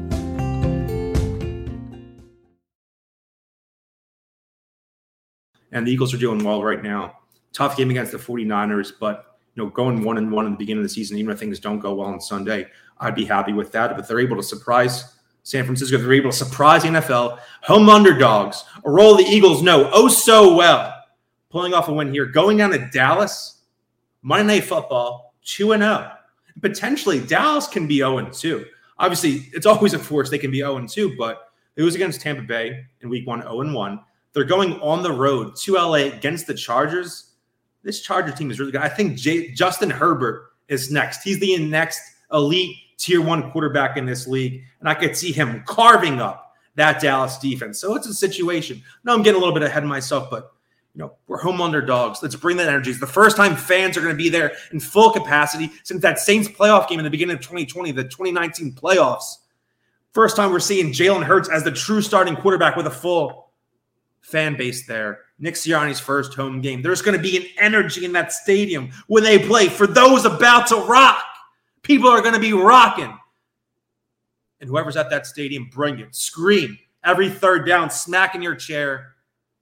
and 5.75 5.85
the 5.85 5.91
Eagles 5.91 6.13
are 6.13 6.17
doing 6.17 6.41
well 6.41 6.63
right 6.63 6.81
now. 6.81 7.19
Tough 7.51 7.75
game 7.75 7.89
against 7.89 8.13
the 8.13 8.17
49ers, 8.17 8.93
but 8.97 9.34
you 9.55 9.63
know, 9.63 9.69
going 9.69 10.03
one 10.03 10.17
and 10.17 10.31
one 10.31 10.45
in 10.45 10.51
the 10.51 10.57
beginning 10.57 10.83
of 10.83 10.89
the 10.89 10.93
season, 10.93 11.17
even 11.17 11.31
if 11.31 11.39
things 11.39 11.59
don't 11.59 11.79
go 11.79 11.95
well 11.95 12.09
on 12.09 12.19
Sunday, 12.19 12.67
I'd 12.99 13.15
be 13.15 13.25
happy 13.25 13.53
with 13.53 13.71
that. 13.71 13.95
But 13.95 14.07
they're 14.07 14.19
able 14.19 14.35
to 14.35 14.43
surprise 14.43 15.15
San 15.43 15.63
Francisco, 15.63 15.97
they're 15.97 16.13
able 16.13 16.31
to 16.31 16.35
surprise 16.35 16.81
the 16.81 16.89
NFL, 16.89 17.39
home 17.61 17.87
underdogs, 17.87 18.65
a 18.83 18.89
role 18.89 19.15
the 19.15 19.23
Eagles 19.23 19.61
know 19.61 19.91
oh 19.93 20.07
so 20.07 20.55
well, 20.55 20.93
pulling 21.51 21.73
off 21.73 21.87
a 21.87 21.93
win 21.93 22.11
here, 22.11 22.25
going 22.25 22.57
down 22.57 22.71
to 22.71 22.89
Dallas, 22.91 23.61
Monday 24.23 24.55
Night 24.55 24.63
Football, 24.63 25.35
2 25.45 25.73
and 25.73 25.83
0. 25.83 26.11
Potentially, 26.61 27.19
Dallas 27.19 27.67
can 27.67 27.87
be 27.87 27.97
0 27.97 28.27
2. 28.31 28.65
Obviously, 28.97 29.47
it's 29.53 29.67
always 29.67 29.93
a 29.93 29.99
force 29.99 30.31
they 30.31 30.39
can 30.39 30.49
be 30.49 30.59
0 30.59 30.87
2, 30.87 31.15
but 31.15 31.49
it 31.75 31.83
was 31.83 31.93
against 31.93 32.21
Tampa 32.21 32.41
Bay 32.41 32.83
in 33.01 33.09
week 33.09 33.27
one, 33.27 33.41
0 33.43 33.71
1. 33.71 33.99
They're 34.33 34.43
going 34.43 34.73
on 34.81 35.03
the 35.03 35.11
road 35.11 35.55
to 35.57 35.73
LA 35.75 36.07
against 36.11 36.47
the 36.47 36.55
Chargers. 36.55 37.34
This 37.85 38.01
Charger 38.01 38.31
team 38.31 38.49
is 38.49 38.59
really 38.59 38.71
good. 38.71 38.81
I 38.81 38.89
think 38.89 39.15
Jay, 39.15 39.51
Justin 39.51 39.91
Herbert 39.91 40.53
is 40.67 40.91
next. 40.91 41.21
He's 41.23 41.39
the 41.39 41.55
next 41.59 42.01
elite 42.33 42.75
tier 42.97 43.21
one 43.21 43.51
quarterback 43.51 43.95
in 43.95 44.07
this 44.07 44.25
league. 44.25 44.63
And 44.79 44.89
I 44.89 44.95
could 44.95 45.15
see 45.15 45.31
him 45.31 45.63
carving 45.67 46.19
up 46.19 46.55
that 46.73 46.99
Dallas 46.99 47.37
defense. 47.37 47.79
So 47.79 47.95
it's 47.95 48.07
a 48.07 48.13
situation. 48.13 48.81
No, 49.03 49.13
I'm 49.13 49.21
getting 49.21 49.37
a 49.37 49.39
little 49.39 49.53
bit 49.53 49.61
ahead 49.61 49.83
of 49.83 49.89
myself, 49.89 50.31
but 50.31 50.51
you 50.95 50.99
know, 50.99 51.13
we're 51.27 51.37
home 51.37 51.61
underdogs. 51.61 52.23
Let's 52.23 52.35
bring 52.35 52.57
that 52.57 52.67
energy. 52.67 52.89
It's 52.89 52.99
the 52.99 53.05
first 53.05 53.37
time 53.37 53.55
fans 53.55 53.97
are 53.97 54.01
going 54.01 54.13
to 54.13 54.17
be 54.17 54.29
there 54.29 54.53
in 54.71 54.79
full 54.79 55.11
capacity 55.11 55.71
since 55.83 56.01
that 56.01 56.17
Saints 56.17 56.47
playoff 56.47 56.89
game 56.89 56.99
in 56.99 57.05
the 57.05 57.11
beginning 57.11 57.35
of 57.35 57.41
2020, 57.41 57.91
the 57.91 58.03
2019 58.03 58.71
playoffs. 58.73 59.35
First 60.11 60.37
time 60.37 60.51
we're 60.51 60.59
seeing 60.59 60.91
Jalen 60.91 61.23
Hurts 61.23 61.49
as 61.49 61.63
the 61.63 61.71
true 61.71 62.01
starting 62.01 62.35
quarterback 62.35 62.77
with 62.77 62.87
a 62.87 62.91
full 62.91 63.51
fan 64.21 64.57
base 64.57 64.87
there. 64.87 65.24
Nick 65.37 65.55
Sirianni's 65.55 65.99
first 65.99 66.33
home 66.33 66.61
game. 66.61 66.81
There's 66.81 67.01
going 67.01 67.17
to 67.17 67.21
be 67.21 67.37
an 67.37 67.45
energy 67.59 68.05
in 68.05 68.13
that 68.13 68.31
stadium 68.31 68.91
when 69.07 69.23
they 69.23 69.39
play 69.39 69.67
for 69.67 69.85
those 69.85 70.25
about 70.25 70.67
to 70.67 70.77
rock. 70.77 71.23
People 71.81 72.09
are 72.09 72.21
going 72.21 72.33
to 72.33 72.39
be 72.39 72.53
rocking. 72.53 73.17
And 74.61 74.69
whoever's 74.69 74.95
at 74.95 75.09
that 75.09 75.27
stadium, 75.27 75.69
bring 75.71 75.99
it. 75.99 76.15
Scream 76.15 76.79
every 77.03 77.29
third 77.29 77.67
down, 77.67 77.89
smacking 77.89 78.41
your 78.41 78.55
chair 78.55 79.15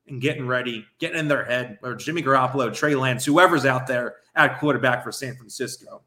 and 0.08 0.22
getting 0.22 0.46
ready, 0.46 0.86
getting 1.00 1.18
in 1.18 1.28
their 1.28 1.44
head, 1.44 1.80
or 1.82 1.96
Jimmy 1.96 2.22
Garoppolo, 2.22 2.74
Trey 2.74 2.94
Lance, 2.94 3.26
whoever's 3.26 3.66
out 3.66 3.88
there 3.88 4.18
at 4.36 4.60
quarterback 4.60 5.04
for 5.04 5.12
San 5.12 5.36
Francisco. 5.36 6.04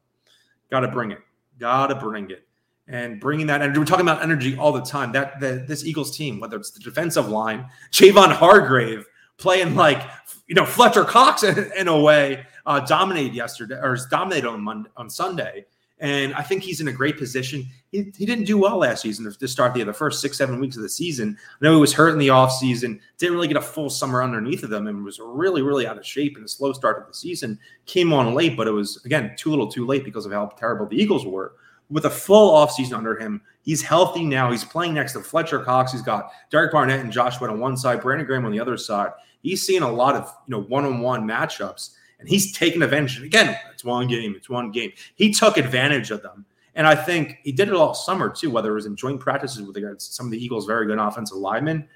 Got 0.71 0.81
to 0.81 0.87
bring 0.87 1.11
it. 1.11 1.19
Got 1.59 1.87
to 1.87 1.95
bring 1.95 2.29
it 2.29 2.47
and 2.87 3.19
bringing 3.19 3.47
that 3.47 3.61
energy. 3.61 3.79
We're 3.79 3.85
talking 3.85 4.05
about 4.05 4.23
energy 4.23 4.57
all 4.57 4.71
the 4.71 4.81
time. 4.81 5.11
That 5.11 5.39
this 5.39 5.85
Eagles 5.85 6.15
team, 6.15 6.39
whether 6.39 6.57
it's 6.57 6.71
the 6.71 6.79
defensive 6.79 7.27
line, 7.27 7.67
Javon 7.91 8.31
Hargrave 8.31 9.05
playing 9.37 9.75
like 9.75 10.03
you 10.47 10.55
know 10.55 10.65
Fletcher 10.65 11.03
Cox 11.03 11.43
in, 11.43 11.71
in 11.77 11.87
a 11.87 11.99
way, 11.99 12.45
uh, 12.65 12.79
dominated 12.81 13.33
yesterday 13.33 13.75
or 13.75 13.97
dominated 14.09 14.47
on 14.47 14.61
Monday, 14.61 14.89
on 14.97 15.09
Sunday. 15.09 15.65
And 15.99 16.35
I 16.35 16.43
think 16.43 16.61
he's 16.61 16.79
in 16.79 16.89
a 16.89 16.91
great 16.91 17.17
position. 17.17 17.65
He, 17.91 18.11
he 18.15 18.27
didn't 18.27 18.45
do 18.45 18.59
well 18.59 18.77
last 18.77 19.01
season 19.01 19.31
to 19.31 19.47
start 19.47 19.73
the, 19.73 19.81
the 19.83 19.93
first 19.93 20.21
six, 20.21 20.37
seven 20.37 20.59
weeks 20.59 20.75
of 20.75 20.83
the 20.83 20.89
season. 20.89 21.35
I 21.39 21.65
know 21.65 21.73
he 21.73 21.81
was 21.81 21.93
hurt 21.93 22.09
in 22.09 22.19
the 22.19 22.27
offseason, 22.27 22.99
didn't 23.17 23.33
really 23.33 23.47
get 23.47 23.57
a 23.57 23.61
full 23.61 23.89
summer 23.89 24.21
underneath 24.21 24.61
of 24.61 24.69
them, 24.69 24.85
and 24.85 25.03
was 25.03 25.19
really, 25.19 25.63
really 25.63 25.87
out 25.87 25.97
of 25.97 26.05
shape 26.05 26.37
in 26.37 26.43
a 26.43 26.47
slow 26.47 26.71
start 26.71 26.99
of 26.99 27.07
the 27.07 27.15
season. 27.15 27.57
Came 27.87 28.13
on 28.13 28.35
late, 28.35 28.55
but 28.55 28.67
it 28.67 28.71
was, 28.71 29.03
again, 29.05 29.33
too 29.37 29.49
little 29.49 29.67
too 29.67 29.87
late 29.87 30.05
because 30.05 30.27
of 30.27 30.31
how 30.31 30.45
terrible 30.47 30.85
the 30.85 31.01
Eagles 31.01 31.25
were 31.25 31.53
with 31.89 32.05
a 32.05 32.09
full 32.09 32.53
offseason 32.53 32.93
under 32.93 33.17
him. 33.17 33.41
He's 33.63 33.81
healthy 33.81 34.23
now. 34.23 34.51
He's 34.51 34.63
playing 34.63 34.93
next 34.93 35.13
to 35.13 35.21
Fletcher 35.21 35.59
Cox. 35.59 35.91
He's 35.91 36.01
got 36.01 36.31
Derek 36.51 36.71
Barnett 36.71 36.99
and 36.99 37.11
Josh 37.11 37.37
Sweat 37.37 37.49
on 37.49 37.59
one 37.59 37.75
side, 37.75 38.01
Brandon 38.01 38.27
Graham 38.27 38.45
on 38.45 38.51
the 38.51 38.59
other 38.59 38.77
side. 38.77 39.11
He's 39.41 39.65
seeing 39.65 39.83
a 39.83 39.91
lot 39.91 40.15
of 40.15 40.33
you 40.47 40.51
know 40.51 40.63
one-on-one 40.63 41.27
matchups, 41.27 41.91
and 42.19 42.27
he's 42.27 42.55
taking 42.55 42.81
advantage. 42.81 43.21
Again, 43.21 43.57
it's 43.73 43.83
one 43.83 44.07
game. 44.07 44.33
It's 44.35 44.49
one 44.49 44.71
game. 44.71 44.91
He 45.15 45.31
took 45.33 45.57
advantage 45.57 46.11
of 46.11 46.21
them. 46.21 46.45
And 46.77 46.85
I 46.85 46.93
think 46.93 47.39
he 47.43 47.51
did 47.51 47.69
it 47.69 47.73
all 47.73 47.95
summer 47.95 48.29
too, 48.29 48.51
whether 48.51 48.69
it 48.69 48.75
was 48.75 48.85
in 48.85 48.95
joint 48.95 49.19
practices 49.19 49.63
with 49.63 49.75
some 49.99 50.27
of 50.27 50.31
the 50.31 50.43
Eagles' 50.43 50.67
very 50.67 50.85
good 50.85 50.99
offensive 50.99 51.37
linemen. 51.37 51.87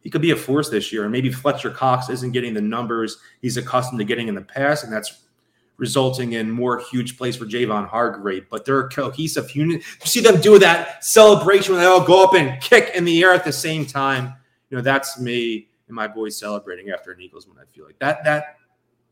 He 0.00 0.10
could 0.10 0.20
be 0.20 0.32
a 0.32 0.36
force 0.36 0.68
this 0.68 0.92
year. 0.92 1.04
And 1.04 1.12
maybe 1.12 1.30
Fletcher 1.30 1.70
Cox 1.70 2.08
isn't 2.08 2.32
getting 2.32 2.52
the 2.52 2.60
numbers 2.60 3.18
he's 3.40 3.56
accustomed 3.56 4.00
to 4.00 4.04
getting 4.04 4.26
in 4.26 4.34
the 4.34 4.42
past, 4.42 4.82
and 4.82 4.92
that's 4.92 5.22
resulting 5.76 6.32
in 6.32 6.50
more 6.50 6.80
huge 6.90 7.16
plays 7.16 7.36
for 7.36 7.44
Javon 7.44 7.88
Hargrave. 7.88 8.46
But 8.50 8.64
they're 8.64 8.80
a 8.80 8.88
cohesive 8.88 9.54
unit. 9.54 9.82
You 10.00 10.06
see 10.06 10.20
them 10.20 10.40
do 10.40 10.58
that 10.58 11.04
celebration 11.04 11.74
when 11.74 11.82
they 11.82 11.88
all 11.88 12.04
go 12.04 12.24
up 12.24 12.34
and 12.34 12.60
kick 12.60 12.96
in 12.96 13.04
the 13.04 13.22
air 13.22 13.32
at 13.32 13.44
the 13.44 13.52
same 13.52 13.86
time. 13.86 14.34
You 14.70 14.76
know, 14.76 14.82
that's 14.82 15.20
me 15.20 15.68
and 15.88 15.94
my 15.94 16.08
boys 16.08 16.38
celebrating 16.38 16.90
after 16.90 17.12
an 17.12 17.20
Eagles 17.20 17.46
win. 17.46 17.56
I 17.60 17.64
feel 17.74 17.84
like 17.84 17.98
that 18.00 18.24
that 18.24 18.56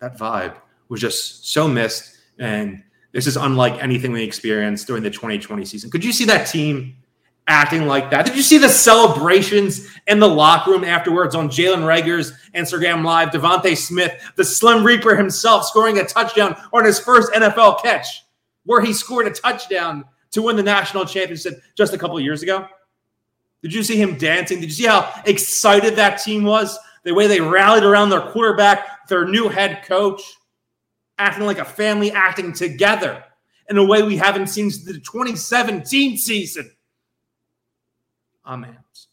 that 0.00 0.18
vibe 0.18 0.56
was 0.88 1.00
just 1.00 1.52
so 1.52 1.68
missed. 1.68 2.16
And 2.38 2.82
this 3.12 3.26
is 3.26 3.36
unlike 3.36 3.82
anything 3.82 4.12
we 4.12 4.22
experienced 4.22 4.86
during 4.86 5.02
the 5.02 5.10
2020 5.10 5.64
season. 5.64 5.90
Could 5.90 6.04
you 6.04 6.12
see 6.12 6.24
that 6.26 6.46
team 6.46 6.96
acting 7.46 7.86
like 7.86 8.10
that. 8.10 8.24
Did 8.26 8.36
you 8.36 8.42
see 8.42 8.58
the 8.58 8.68
celebrations 8.68 9.88
in 10.06 10.18
the 10.18 10.28
locker 10.28 10.70
room 10.70 10.84
afterwards 10.84 11.34
on 11.34 11.48
Jalen 11.48 11.86
Reagor's 11.86 12.32
Instagram 12.54 13.04
Live? 13.04 13.30
DeVonta 13.30 13.76
Smith, 13.76 14.32
the 14.36 14.44
Slim 14.44 14.84
Reaper 14.84 15.14
himself, 15.14 15.64
scoring 15.66 15.98
a 15.98 16.04
touchdown 16.04 16.56
on 16.72 16.84
his 16.84 16.98
first 16.98 17.32
NFL 17.32 17.82
catch, 17.82 18.24
where 18.64 18.80
he 18.80 18.92
scored 18.92 19.26
a 19.26 19.30
touchdown 19.30 20.04
to 20.30 20.42
win 20.42 20.56
the 20.56 20.62
national 20.62 21.04
championship 21.04 21.62
just 21.76 21.92
a 21.92 21.98
couple 21.98 22.18
years 22.18 22.42
ago. 22.42 22.66
Did 23.64 23.72
you 23.72 23.82
see 23.82 23.96
him 23.96 24.18
dancing? 24.18 24.60
Did 24.60 24.66
you 24.66 24.74
see 24.74 24.86
how 24.86 25.10
excited 25.24 25.96
that 25.96 26.22
team 26.22 26.44
was? 26.44 26.78
The 27.02 27.12
way 27.12 27.26
they 27.26 27.40
rallied 27.40 27.82
around 27.82 28.10
their 28.10 28.20
quarterback, 28.20 29.08
their 29.08 29.24
new 29.24 29.48
head 29.48 29.84
coach. 29.86 30.20
acting 31.18 31.46
like 31.46 31.58
a 31.58 31.64
family, 31.64 32.12
acting 32.12 32.52
together 32.52 33.24
in 33.70 33.78
a 33.78 33.84
way 33.84 34.02
we 34.02 34.18
haven't 34.18 34.48
seen 34.48 34.70
since 34.70 34.84
the 34.84 35.00
2017 35.00 36.18
season. 36.18 36.72
Amped. 38.46 39.06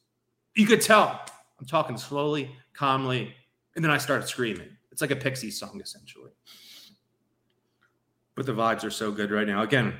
You 0.53 0.65
could 0.65 0.81
tell 0.81 1.21
I'm 1.57 1.65
talking 1.65 1.97
slowly, 1.97 2.53
calmly, 2.73 3.33
and 3.77 3.85
then 3.85 3.89
I 3.89 3.99
start 3.99 4.27
screaming. 4.27 4.67
It's 4.91 4.99
like 4.99 5.11
a 5.11 5.15
Pixie 5.15 5.51
song, 5.51 5.79
essentially. 5.81 6.31
But 8.35 8.45
the 8.45 8.51
vibes 8.51 8.83
are 8.83 8.91
so 8.91 9.13
good 9.13 9.31
right 9.31 9.47
now. 9.47 9.61
Again, 9.61 9.93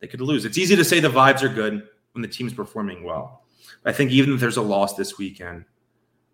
they 0.00 0.06
could 0.06 0.20
lose. 0.20 0.44
It's 0.44 0.58
easy 0.58 0.76
to 0.76 0.84
say 0.84 1.00
the 1.00 1.08
vibes 1.08 1.42
are 1.42 1.48
good 1.48 1.88
when 2.12 2.22
the 2.22 2.28
team's 2.28 2.52
performing 2.54 3.02
well. 3.02 3.41
I 3.84 3.92
think 3.92 4.10
even 4.10 4.34
if 4.34 4.40
there's 4.40 4.56
a 4.56 4.62
loss 4.62 4.94
this 4.94 5.18
weekend, 5.18 5.64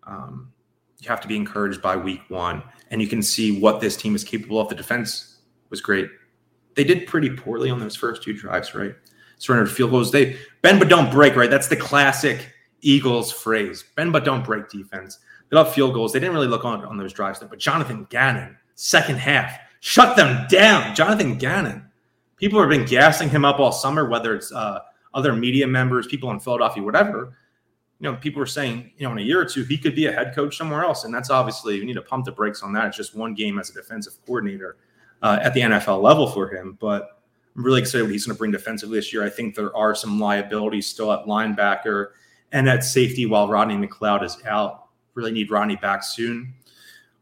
um, 0.03 0.51
you 0.99 1.07
have 1.07 1.21
to 1.21 1.27
be 1.27 1.35
encouraged 1.35 1.81
by 1.81 1.95
week 1.95 2.21
one, 2.29 2.61
and 2.91 3.01
you 3.01 3.07
can 3.07 3.21
see 3.21 3.59
what 3.59 3.79
this 3.79 3.95
team 3.95 4.15
is 4.15 4.23
capable 4.23 4.59
of. 4.59 4.69
The 4.69 4.75
defense 4.75 5.39
was 5.69 5.81
great. 5.81 6.09
They 6.75 6.83
did 6.83 7.07
pretty 7.07 7.29
poorly 7.29 7.69
on 7.69 7.79
those 7.79 7.95
first 7.95 8.23
two 8.23 8.33
drives, 8.33 8.75
right? 8.75 8.95
Surrendered 9.37 9.71
field 9.71 9.91
goals. 9.91 10.11
They 10.11 10.37
bend 10.61 10.79
but 10.79 10.89
don't 10.89 11.11
break, 11.11 11.35
right? 11.35 11.49
That's 11.49 11.67
the 11.67 11.75
classic 11.75 12.53
Eagles 12.81 13.31
phrase: 13.31 13.83
bend 13.95 14.11
but 14.11 14.25
don't 14.25 14.43
break 14.43 14.69
defense. 14.69 15.19
They 15.49 15.57
love 15.57 15.73
field 15.73 15.93
goals. 15.93 16.13
They 16.13 16.19
didn't 16.19 16.35
really 16.35 16.47
look 16.47 16.65
on 16.65 16.83
on 16.83 16.97
those 16.97 17.13
drives, 17.13 17.39
though. 17.39 17.47
But 17.47 17.59
Jonathan 17.59 18.05
Gannon, 18.09 18.57
second 18.75 19.17
half, 19.17 19.57
shut 19.79 20.15
them 20.15 20.47
down. 20.49 20.95
Jonathan 20.95 21.37
Gannon. 21.37 21.85
People 22.37 22.59
have 22.59 22.69
been 22.69 22.85
gassing 22.85 23.29
him 23.29 23.43
up 23.43 23.59
all 23.59 23.71
summer, 23.71 24.07
whether 24.07 24.33
it's 24.33 24.51
uh, 24.51 24.79
other 25.13 25.33
media 25.33 25.67
members, 25.67 26.07
people 26.07 26.31
in 26.31 26.39
Philadelphia, 26.39 26.83
whatever 26.83 27.35
you 27.99 28.09
know, 28.09 28.17
people 28.17 28.39
were 28.39 28.45
saying, 28.45 28.91
you 28.97 29.05
know, 29.05 29.11
in 29.11 29.17
a 29.17 29.21
year 29.21 29.41
or 29.41 29.45
two, 29.45 29.63
he 29.63 29.77
could 29.77 29.93
be 29.93 30.05
a 30.05 30.11
head 30.11 30.33
coach 30.33 30.57
somewhere 30.57 30.83
else. 30.83 31.03
And 31.03 31.13
that's 31.13 31.29
obviously, 31.29 31.75
you 31.75 31.85
need 31.85 31.95
to 31.95 32.01
pump 32.01 32.25
the 32.25 32.31
brakes 32.31 32.63
on 32.63 32.71
that. 32.73 32.87
It's 32.87 32.97
just 32.97 33.15
one 33.15 33.33
game 33.33 33.59
as 33.59 33.69
a 33.69 33.73
defensive 33.73 34.13
coordinator 34.25 34.77
uh, 35.21 35.39
at 35.41 35.53
the 35.53 35.61
NFL 35.61 36.01
level 36.01 36.27
for 36.27 36.47
him. 36.47 36.77
But 36.79 37.21
I'm 37.55 37.63
really 37.63 37.81
excited 37.81 38.03
what 38.03 38.13
he's 38.13 38.25
going 38.25 38.35
to 38.35 38.39
bring 38.39 38.51
defensively 38.51 38.97
this 38.97 39.11
year. 39.11 39.25
I 39.25 39.29
think 39.29 39.53
there 39.53 39.75
are 39.75 39.93
some 39.95 40.17
liabilities 40.17 40.87
still 40.87 41.11
at 41.11 41.25
linebacker 41.25 42.11
and 42.53 42.69
at 42.69 42.85
safety 42.85 43.25
while 43.25 43.49
Rodney 43.49 43.75
McLeod 43.75 44.23
is 44.23 44.37
out. 44.47 44.87
Really 45.13 45.31
need 45.31 45.51
Rodney 45.51 45.75
back 45.75 46.01
soon. 46.01 46.53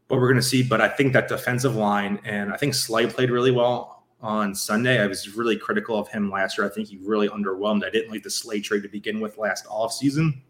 But 0.06 0.18
we're 0.18 0.28
going 0.28 0.36
to 0.36 0.42
see. 0.42 0.62
But 0.62 0.80
I 0.80 0.88
think 0.88 1.12
that 1.14 1.26
defensive 1.26 1.74
line, 1.74 2.20
and 2.24 2.52
I 2.52 2.56
think 2.56 2.74
Slay 2.74 3.08
played 3.08 3.30
really 3.30 3.50
well 3.50 3.97
on 4.20 4.54
Sunday. 4.54 5.00
I 5.00 5.06
was 5.06 5.36
really 5.36 5.56
critical 5.56 5.98
of 5.98 6.08
him 6.08 6.30
last 6.30 6.58
year. 6.58 6.66
I 6.66 6.70
think 6.70 6.88
he 6.88 6.98
really 6.98 7.28
underwhelmed. 7.28 7.84
I 7.84 7.90
didn't 7.90 8.10
like 8.10 8.22
the 8.22 8.30
Slay 8.30 8.60
trade 8.60 8.82
to 8.82 8.88
begin 8.88 9.20
with 9.20 9.38
last 9.38 9.66
offseason. 9.66 10.40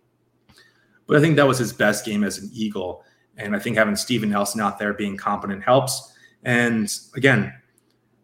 But 1.06 1.16
I 1.16 1.20
think 1.20 1.36
that 1.36 1.46
was 1.46 1.58
his 1.58 1.72
best 1.72 2.04
game 2.04 2.24
as 2.24 2.38
an 2.38 2.50
Eagle. 2.52 3.04
And 3.36 3.54
I 3.54 3.58
think 3.58 3.76
having 3.76 3.96
Steven 3.96 4.30
Nelson 4.30 4.60
out 4.60 4.78
there 4.78 4.92
being 4.92 5.16
competent 5.16 5.62
helps. 5.62 6.12
And 6.44 6.92
again, 7.14 7.52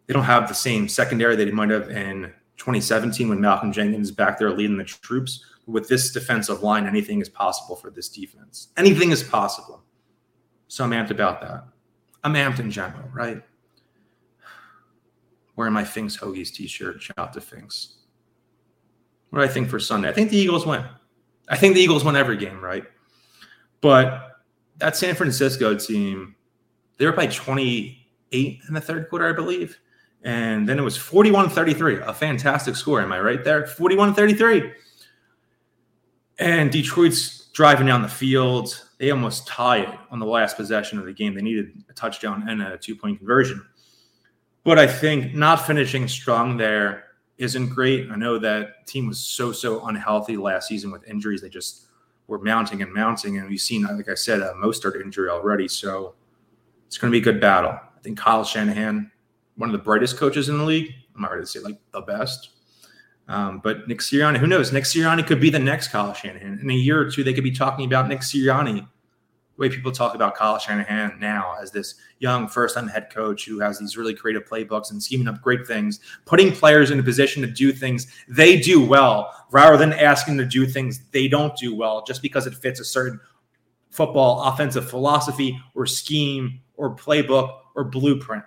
they 0.07 0.13
don't 0.13 0.23
have 0.23 0.47
the 0.47 0.55
same 0.55 0.87
secondary 0.87 1.35
that 1.35 1.45
they 1.45 1.51
might 1.51 1.69
have 1.69 1.89
in 1.89 2.33
2017 2.57 3.29
when 3.29 3.41
Malcolm 3.41 3.71
Jenkins 3.71 4.11
back 4.11 4.37
there 4.37 4.51
leading 4.51 4.77
the 4.77 4.83
troops. 4.83 5.43
With 5.67 5.87
this 5.87 6.11
defensive 6.11 6.61
line, 6.61 6.85
anything 6.85 7.21
is 7.21 7.29
possible 7.29 7.75
for 7.75 7.89
this 7.89 8.07
defense. 8.07 8.67
Anything 8.77 9.09
is 9.09 9.23
possible. 9.23 9.83
So 10.67 10.83
I'm 10.83 10.91
amped 10.91 11.09
about 11.09 11.41
that. 11.41 11.65
I'm 12.23 12.33
amped 12.33 12.59
in 12.59 12.69
general, 12.69 13.09
right? 13.11 13.41
Wearing 15.55 15.73
my 15.73 15.83
Finks 15.83 16.17
Hoagies 16.17 16.53
t-shirt. 16.53 17.01
Shout 17.01 17.17
out 17.17 17.33
to 17.33 17.41
Finks. 17.41 17.95
What 19.29 19.39
do 19.39 19.45
I 19.45 19.47
think 19.47 19.69
for 19.69 19.79
Sunday? 19.79 20.09
I 20.09 20.13
think 20.13 20.29
the 20.29 20.37
Eagles 20.37 20.65
win. 20.65 20.83
I 21.49 21.57
think 21.57 21.75
the 21.75 21.81
Eagles 21.81 22.03
won 22.03 22.15
every 22.15 22.37
game, 22.37 22.61
right? 22.61 22.83
But 23.81 24.41
that 24.77 24.95
San 24.95 25.15
Francisco 25.15 25.75
team, 25.75 26.35
they 26.97 27.05
were 27.05 27.11
by 27.11 27.27
28 27.27 28.59
in 28.67 28.73
the 28.73 28.81
third 28.81 29.09
quarter, 29.09 29.29
I 29.29 29.33
believe. 29.33 29.79
And 30.23 30.67
then 30.67 30.79
it 30.79 30.81
was 30.81 30.97
41 30.97 31.49
33, 31.49 31.99
a 32.01 32.13
fantastic 32.13 32.75
score. 32.75 33.01
Am 33.01 33.11
I 33.11 33.19
right 33.19 33.43
there? 33.43 33.67
41 33.67 34.15
33. 34.15 34.71
And 36.39 36.71
Detroit's 36.71 37.45
driving 37.53 37.87
down 37.87 38.01
the 38.01 38.07
field. 38.07 38.83
They 38.97 39.11
almost 39.11 39.47
tie 39.47 39.79
it 39.79 39.99
on 40.09 40.19
the 40.19 40.25
last 40.25 40.57
possession 40.57 40.97
of 40.97 41.05
the 41.05 41.13
game. 41.13 41.35
They 41.35 41.41
needed 41.41 41.83
a 41.89 41.93
touchdown 41.93 42.49
and 42.49 42.61
a 42.61 42.77
two 42.77 42.95
point 42.95 43.19
conversion. 43.19 43.65
But 44.65 44.79
I 44.79 44.87
think 44.87 45.35
not 45.35 45.65
finishing 45.65 46.07
strong 46.07 46.57
there 46.57 47.03
isn't 47.37 47.69
great. 47.69 48.09
I 48.11 48.15
know 48.15 48.39
that 48.39 48.87
team 48.87 49.07
was 49.07 49.19
so 49.19 49.51
so 49.51 49.85
unhealthy 49.85 50.37
last 50.37 50.67
season 50.67 50.91
with 50.91 51.07
injuries. 51.07 51.41
They 51.41 51.49
just 51.49 51.85
were 52.27 52.39
mounting 52.39 52.81
and 52.81 52.91
mounting, 52.91 53.37
and 53.37 53.47
we've 53.47 53.61
seen, 53.61 53.83
like 53.83 54.09
I 54.09 54.15
said, 54.15 54.41
a 54.41 54.53
Mostert 54.53 54.99
injury 54.99 55.29
already. 55.29 55.67
So 55.67 56.15
it's 56.87 56.97
going 56.97 57.11
to 57.11 57.15
be 57.15 57.21
a 57.21 57.23
good 57.23 57.39
battle. 57.39 57.71
I 57.71 57.99
think 58.01 58.17
Kyle 58.17 58.43
Shanahan, 58.43 59.11
one 59.55 59.69
of 59.69 59.73
the 59.73 59.83
brightest 59.83 60.17
coaches 60.17 60.49
in 60.49 60.57
the 60.57 60.63
league. 60.63 60.91
I'm 61.15 61.21
not 61.21 61.31
ready 61.31 61.43
to 61.43 61.47
say 61.47 61.59
like 61.59 61.79
the 61.91 62.01
best. 62.01 62.49
Um, 63.27 63.59
but 63.63 63.87
Nick 63.87 63.99
Sirianni, 63.99 64.37
who 64.37 64.47
knows? 64.47 64.73
Nick 64.73 64.85
Sirianni 64.85 65.25
could 65.25 65.39
be 65.39 65.51
the 65.51 65.59
next 65.59 65.89
Kyle 65.89 66.13
Shanahan. 66.13 66.59
In 66.59 66.69
a 66.71 66.73
year 66.73 66.99
or 66.99 67.09
two, 67.09 67.23
they 67.23 67.33
could 67.33 67.43
be 67.43 67.51
talking 67.51 67.85
about 67.85 68.07
Nick 68.07 68.21
Sirianni 68.21 68.87
way 69.57 69.69
people 69.69 69.91
talk 69.91 70.15
about 70.15 70.35
Kyle 70.35 70.57
Shanahan 70.57 71.17
now 71.19 71.55
as 71.61 71.71
this 71.71 71.95
young 72.19 72.47
first-time 72.47 72.87
head 72.87 73.09
coach 73.09 73.45
who 73.45 73.59
has 73.59 73.79
these 73.79 73.97
really 73.97 74.13
creative 74.13 74.45
playbooks 74.45 74.91
and 74.91 75.01
scheming 75.01 75.27
up 75.27 75.41
great 75.41 75.65
things, 75.65 75.99
putting 76.25 76.51
players 76.51 76.91
in 76.91 76.99
a 76.99 77.03
position 77.03 77.41
to 77.41 77.47
do 77.47 77.71
things 77.71 78.07
they 78.27 78.59
do 78.59 78.85
well, 78.85 79.33
rather 79.51 79.77
than 79.77 79.93
asking 79.93 80.37
them 80.37 80.45
to 80.45 80.49
do 80.49 80.65
things 80.65 81.01
they 81.11 81.27
don't 81.27 81.55
do 81.57 81.75
well 81.75 82.03
just 82.05 82.21
because 82.21 82.47
it 82.47 82.55
fits 82.55 82.79
a 82.79 82.85
certain 82.85 83.19
football 83.91 84.43
offensive 84.43 84.89
philosophy 84.89 85.57
or 85.73 85.85
scheme 85.85 86.59
or 86.75 86.95
playbook 86.95 87.59
or 87.75 87.85
blueprint. 87.85 88.43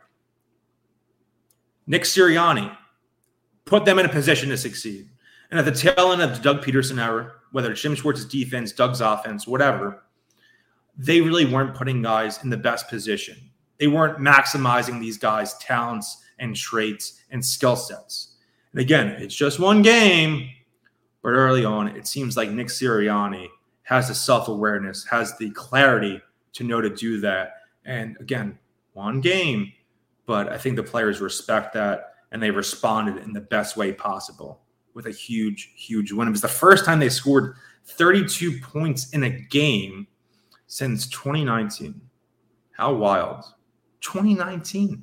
Nick 1.87 2.03
Sirianni 2.03 2.77
put 3.65 3.87
them 3.87 3.99
in 3.99 4.05
a 4.05 4.11
position 4.11 4.51
to 4.51 4.57
succeed. 4.59 5.09
And 5.51 5.59
at 5.59 5.65
the 5.65 5.73
tail 5.73 6.13
end 6.13 6.21
of 6.21 6.37
the 6.37 6.43
Doug 6.43 6.63
Pederson 6.63 7.03
era, 7.03 7.33
whether 7.53 7.73
it's 7.73 7.81
Jim 7.81 7.95
Schwartz's 7.95 8.27
defense, 8.27 8.73
Doug's 8.73 9.01
offense, 9.01 9.47
whatever, 9.47 10.03
they 10.99 11.21
really 11.21 11.45
weren't 11.45 11.77
putting 11.77 12.03
guys 12.03 12.43
in 12.43 12.51
the 12.51 12.57
best 12.57 12.89
position. 12.89 13.37
They 13.79 13.87
weren't 13.87 14.19
maximizing 14.19 15.01
these 15.01 15.17
guys' 15.17 15.57
talents 15.59 16.25
and 16.41 16.57
traits 16.57 17.21
and 17.31 17.45
skill 17.45 17.77
sets. 17.77 18.35
And 18.73 18.81
again, 18.81 19.09
it's 19.09 19.35
just 19.35 19.61
one 19.61 19.83
game, 19.83 20.51
but 21.23 21.31
early 21.31 21.65
on, 21.65 21.89
it 21.89 22.07
seems 22.07 22.37
like 22.37 22.51
Nick 22.51 22.67
Sirianni 22.67 23.49
has 23.85 24.09
the 24.09 24.15
self 24.15 24.49
awareness, 24.49 25.07
has 25.07 25.39
the 25.39 25.51
clarity 25.51 26.21
to 26.55 26.65
know 26.65 26.81
to 26.81 26.91
do 26.91 27.21
that. 27.21 27.55
And 27.85 28.17
again, 28.21 28.59
one 28.93 29.21
game, 29.21 29.73
but 30.27 30.49
I 30.49 30.59
think 30.59 30.77
the 30.77 30.83
players 30.83 31.21
respect 31.21 31.73
that 31.75 32.15
and 32.33 32.43
they 32.43 32.51
responded 32.51 33.23
in 33.23 33.33
the 33.33 33.41
best 33.41 33.77
way 33.77 33.93
possible 33.93 34.61
with 34.95 35.07
a 35.07 35.11
huge, 35.11 35.73
huge 35.77 36.13
win. 36.13 36.29
It 36.29 36.33
was 36.33 36.41
the 36.41 36.49
first 36.49 36.85
time 36.85 36.99
they 36.99 37.09
scored 37.09 37.55
32 37.87 38.61
points 38.61 39.11
in 39.11 39.23
a 39.23 39.31
game 39.31 40.07
since 40.69 41.09
2019. 41.09 42.01
How 42.73 42.95
wild. 42.95 43.45
2019. 44.01 45.03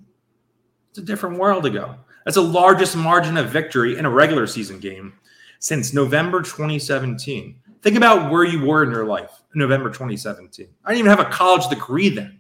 It's 0.90 1.00
a 1.00 1.02
different 1.02 1.38
world 1.38 1.66
ago. 1.66 1.96
That's 2.24 2.36
the 2.36 2.42
largest 2.42 2.96
margin 2.96 3.36
of 3.36 3.50
victory 3.50 3.98
in 3.98 4.06
a 4.06 4.10
regular 4.10 4.48
season 4.48 4.80
game 4.80 5.14
since 5.60 5.94
November 5.94 6.42
2017. 6.42 7.60
Think 7.82 7.98
about 7.98 8.32
where 8.32 8.46
you 8.46 8.66
were 8.66 8.84
in 8.84 8.92
your 8.92 9.06
life 9.06 9.42
in 9.54 9.60
November 9.60 9.90
2017. 9.90 10.68
I 10.86 10.90
didn't 10.90 11.00
even 11.00 11.10
have 11.18 11.28
a 11.28 11.30
college 11.30 11.68
degree 11.68 12.10
then. 12.10 12.40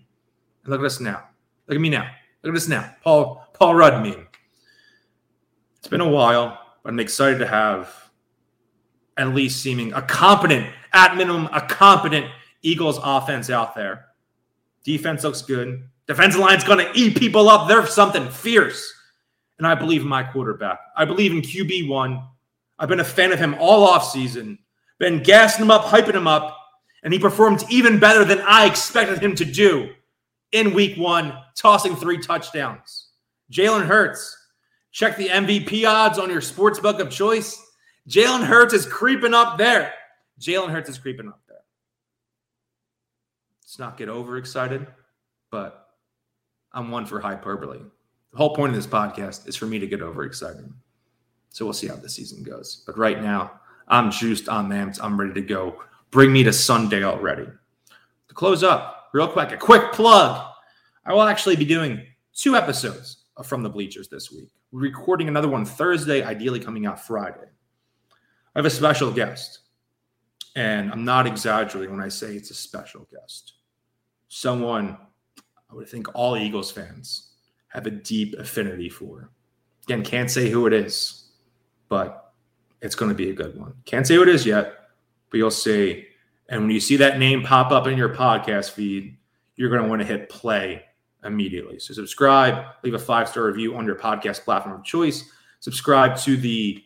And 0.63 0.71
look 0.71 0.79
at 0.79 0.85
us 0.85 0.99
now. 0.99 1.23
Look 1.67 1.75
at 1.75 1.81
me 1.81 1.89
now. 1.89 2.09
Look 2.43 2.53
at 2.53 2.57
us 2.57 2.67
now. 2.67 2.95
Paul 3.03 3.45
Paul 3.53 3.75
Rudd 3.75 4.03
meme. 4.03 4.27
It's 5.77 5.87
been 5.87 6.01
a 6.01 6.09
while, 6.09 6.59
but 6.83 6.89
I'm 6.89 6.99
excited 6.99 7.39
to 7.39 7.47
have 7.47 7.93
at 9.17 9.33
least 9.33 9.61
seeming 9.61 9.93
a 9.93 10.01
competent, 10.01 10.67
at 10.93 11.15
minimum, 11.15 11.47
a 11.53 11.61
competent 11.61 12.25
Eagles 12.65 12.99
offense 13.03 13.49
out 13.49 13.75
there. 13.75 14.07
Defense 14.83 15.23
looks 15.23 15.41
good. 15.41 15.87
Defensive 16.07 16.41
line's 16.41 16.63
going 16.63 16.85
to 16.85 16.91
eat 16.99 17.17
people 17.17 17.47
up. 17.47 17.67
They're 17.67 17.85
something 17.85 18.27
fierce. 18.29 18.91
And 19.57 19.67
I 19.67 19.75
believe 19.75 20.01
in 20.01 20.07
my 20.07 20.23
quarterback. 20.23 20.79
I 20.97 21.05
believe 21.05 21.31
in 21.31 21.41
QB1. 21.41 22.27
I've 22.77 22.89
been 22.89 22.99
a 22.99 23.05
fan 23.05 23.31
of 23.31 23.39
him 23.39 23.55
all 23.59 23.87
offseason, 23.87 24.57
been 24.99 25.23
gassing 25.23 25.63
him 25.63 25.71
up, 25.71 25.85
hyping 25.85 26.15
him 26.15 26.27
up, 26.27 26.57
and 27.03 27.13
he 27.13 27.19
performed 27.19 27.63
even 27.69 27.99
better 27.99 28.25
than 28.25 28.41
I 28.41 28.65
expected 28.65 29.19
him 29.19 29.35
to 29.35 29.45
do 29.45 29.91
in 30.51 30.73
week 30.73 30.97
one, 30.97 31.37
tossing 31.55 31.95
three 31.95 32.17
touchdowns. 32.17 33.09
Jalen 33.51 33.85
Hurts, 33.85 34.35
check 34.91 35.15
the 35.15 35.29
MVP 35.29 35.87
odds 35.87 36.19
on 36.19 36.29
your 36.29 36.41
sports 36.41 36.79
book 36.79 36.99
of 36.99 37.09
choice. 37.09 37.61
Jalen 38.09 38.43
Hurts 38.43 38.73
is 38.73 38.85
creeping 38.85 39.33
up 39.33 39.57
there. 39.57 39.93
Jalen 40.39 40.69
Hurts 40.69 40.89
is 40.89 40.97
creeping 40.97 41.29
up. 41.29 41.39
Let's 43.75 43.91
not 43.91 43.97
get 43.97 44.07
overexcited, 44.07 44.87
but 45.51 45.89
I'm 46.71 46.91
one 46.91 47.05
for 47.05 47.19
hyperbole. 47.19 47.79
The 48.31 48.37
whole 48.37 48.55
point 48.55 48.69
of 48.69 48.77
this 48.77 48.87
podcast 48.87 49.49
is 49.49 49.57
for 49.57 49.65
me 49.65 49.79
to 49.79 49.85
get 49.85 50.01
overexcited. 50.01 50.71
So 51.49 51.65
we'll 51.65 51.73
see 51.73 51.87
how 51.87 51.97
the 51.97 52.07
season 52.07 52.41
goes. 52.41 52.85
But 52.85 52.97
right 52.97 53.21
now, 53.21 53.59
I'm 53.89 54.11
juiced, 54.11 54.47
I'm 54.47 54.69
amped, 54.69 55.01
I'm 55.03 55.19
ready 55.19 55.33
to 55.33 55.41
go. 55.41 55.83
Bring 56.09 56.31
me 56.31 56.41
to 56.43 56.53
Sunday 56.53 57.03
already. 57.03 57.47
To 58.29 58.33
close 58.33 58.63
up, 58.63 59.09
real 59.13 59.27
quick, 59.27 59.51
a 59.51 59.57
quick 59.57 59.91
plug. 59.91 60.53
I 61.05 61.11
will 61.11 61.23
actually 61.23 61.57
be 61.57 61.65
doing 61.65 62.01
two 62.33 62.55
episodes 62.55 63.25
From 63.43 63.61
the 63.61 63.69
Bleachers 63.69 64.07
this 64.07 64.31
week. 64.31 64.51
We're 64.71 64.83
recording 64.83 65.27
another 65.27 65.49
one 65.49 65.65
Thursday, 65.65 66.23
ideally 66.23 66.61
coming 66.61 66.85
out 66.85 67.05
Friday. 67.05 67.49
I 68.55 68.59
have 68.59 68.65
a 68.65 68.69
special 68.69 69.11
guest, 69.11 69.59
and 70.55 70.93
I'm 70.93 71.03
not 71.03 71.27
exaggerating 71.27 71.91
when 71.91 72.01
I 72.01 72.07
say 72.07 72.35
it's 72.35 72.51
a 72.51 72.55
special 72.55 73.05
guest. 73.11 73.51
Someone 74.27 74.97
I 75.69 75.75
would 75.75 75.89
think 75.89 76.07
all 76.13 76.37
Eagles 76.37 76.71
fans 76.71 77.31
have 77.69 77.85
a 77.85 77.91
deep 77.91 78.35
affinity 78.35 78.89
for. 78.89 79.29
Again, 79.83 80.03
can't 80.03 80.31
say 80.31 80.49
who 80.49 80.67
it 80.67 80.73
is, 80.73 81.31
but 81.89 82.33
it's 82.81 82.95
going 82.95 83.09
to 83.09 83.15
be 83.15 83.29
a 83.29 83.33
good 83.33 83.59
one. 83.59 83.73
Can't 83.85 84.07
say 84.07 84.15
who 84.15 84.23
it 84.23 84.29
is 84.29 84.45
yet, 84.45 84.73
but 85.29 85.37
you'll 85.37 85.51
see. 85.51 86.05
And 86.49 86.61
when 86.61 86.71
you 86.71 86.79
see 86.79 86.95
that 86.97 87.19
name 87.19 87.43
pop 87.43 87.71
up 87.71 87.87
in 87.87 87.97
your 87.97 88.13
podcast 88.13 88.71
feed, 88.71 89.17
you're 89.55 89.69
going 89.69 89.81
to 89.81 89.89
want 89.89 90.01
to 90.01 90.07
hit 90.07 90.29
play 90.29 90.83
immediately. 91.23 91.79
So 91.79 91.93
subscribe, 91.93 92.65
leave 92.83 92.93
a 92.93 92.99
five 92.99 93.27
star 93.27 93.45
review 93.45 93.75
on 93.75 93.85
your 93.85 93.95
podcast 93.95 94.43
platform 94.43 94.79
of 94.79 94.83
choice. 94.85 95.29
Subscribe 95.59 96.17
to 96.19 96.37
the 96.37 96.83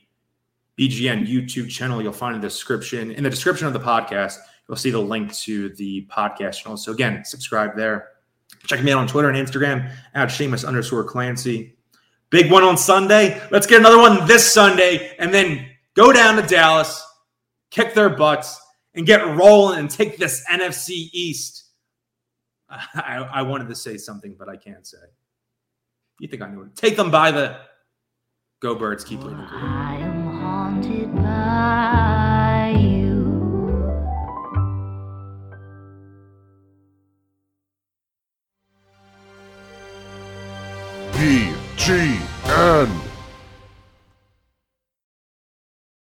BGN 0.80 1.28
YouTube 1.28 1.70
channel. 1.70 2.02
You'll 2.02 2.14
find 2.14 2.36
in 2.36 2.42
the 2.42 2.48
description 2.48 3.12
in 3.12 3.24
the 3.24 3.30
description 3.30 3.68
of 3.68 3.74
the 3.74 3.80
podcast. 3.80 4.38
You'll 4.70 4.78
see 4.78 4.92
the 4.92 5.00
link 5.00 5.34
to 5.38 5.70
the 5.70 6.08
podcast 6.12 6.62
channel. 6.62 6.78
So 6.78 6.92
again, 6.92 7.26
subscribe 7.26 7.76
there. 7.76 8.10
Check 8.68 8.84
me 8.84 8.92
out 8.92 9.00
on 9.00 9.08
Twitter 9.08 9.28
and 9.28 9.48
Instagram 9.48 9.92
at 10.14 10.30
Shamus 10.30 10.66
underscore 10.66 11.04
Clancy. 11.04 11.76
Big 12.30 12.52
one 12.52 12.64
on 12.64 12.78
Sunday. 12.78 13.42
Let's 13.50 13.66
get 13.66 13.80
another 13.80 13.98
one 13.98 14.28
this 14.28 14.54
Sunday 14.54 15.16
and 15.18 15.34
then 15.34 15.68
go 15.96 16.14
down 16.14 16.36
to 16.36 16.44
Dallas, 16.44 17.04
kick 17.72 17.96
their 17.96 18.10
butts, 18.10 18.62
and 18.94 19.08
get 19.08 19.26
rolling 19.36 19.80
and 19.80 19.90
take 19.90 20.18
this 20.18 20.46
NFC 20.48 21.10
East. 21.14 21.66
I, 22.70 23.28
I 23.34 23.42
wanted 23.42 23.70
to 23.70 23.76
say 23.76 23.98
something, 23.98 24.36
but 24.38 24.50
I 24.50 24.56
can't 24.56 24.86
say. 24.86 24.98
You 26.20 26.28
think 26.28 26.44
I 26.44 26.50
knew 26.50 26.62
it? 26.62 26.76
Take 26.76 26.96
them 26.96 27.10
by 27.10 27.32
the 27.32 27.58
Go 28.62 28.76
Birds, 28.76 29.04
keep 29.04 29.24
leading. 29.24 29.40
I 29.40 29.96
am 29.98 30.28
haunted 30.28 31.16
by 31.16 32.76
you. 32.78 32.99
BGN 41.80 43.09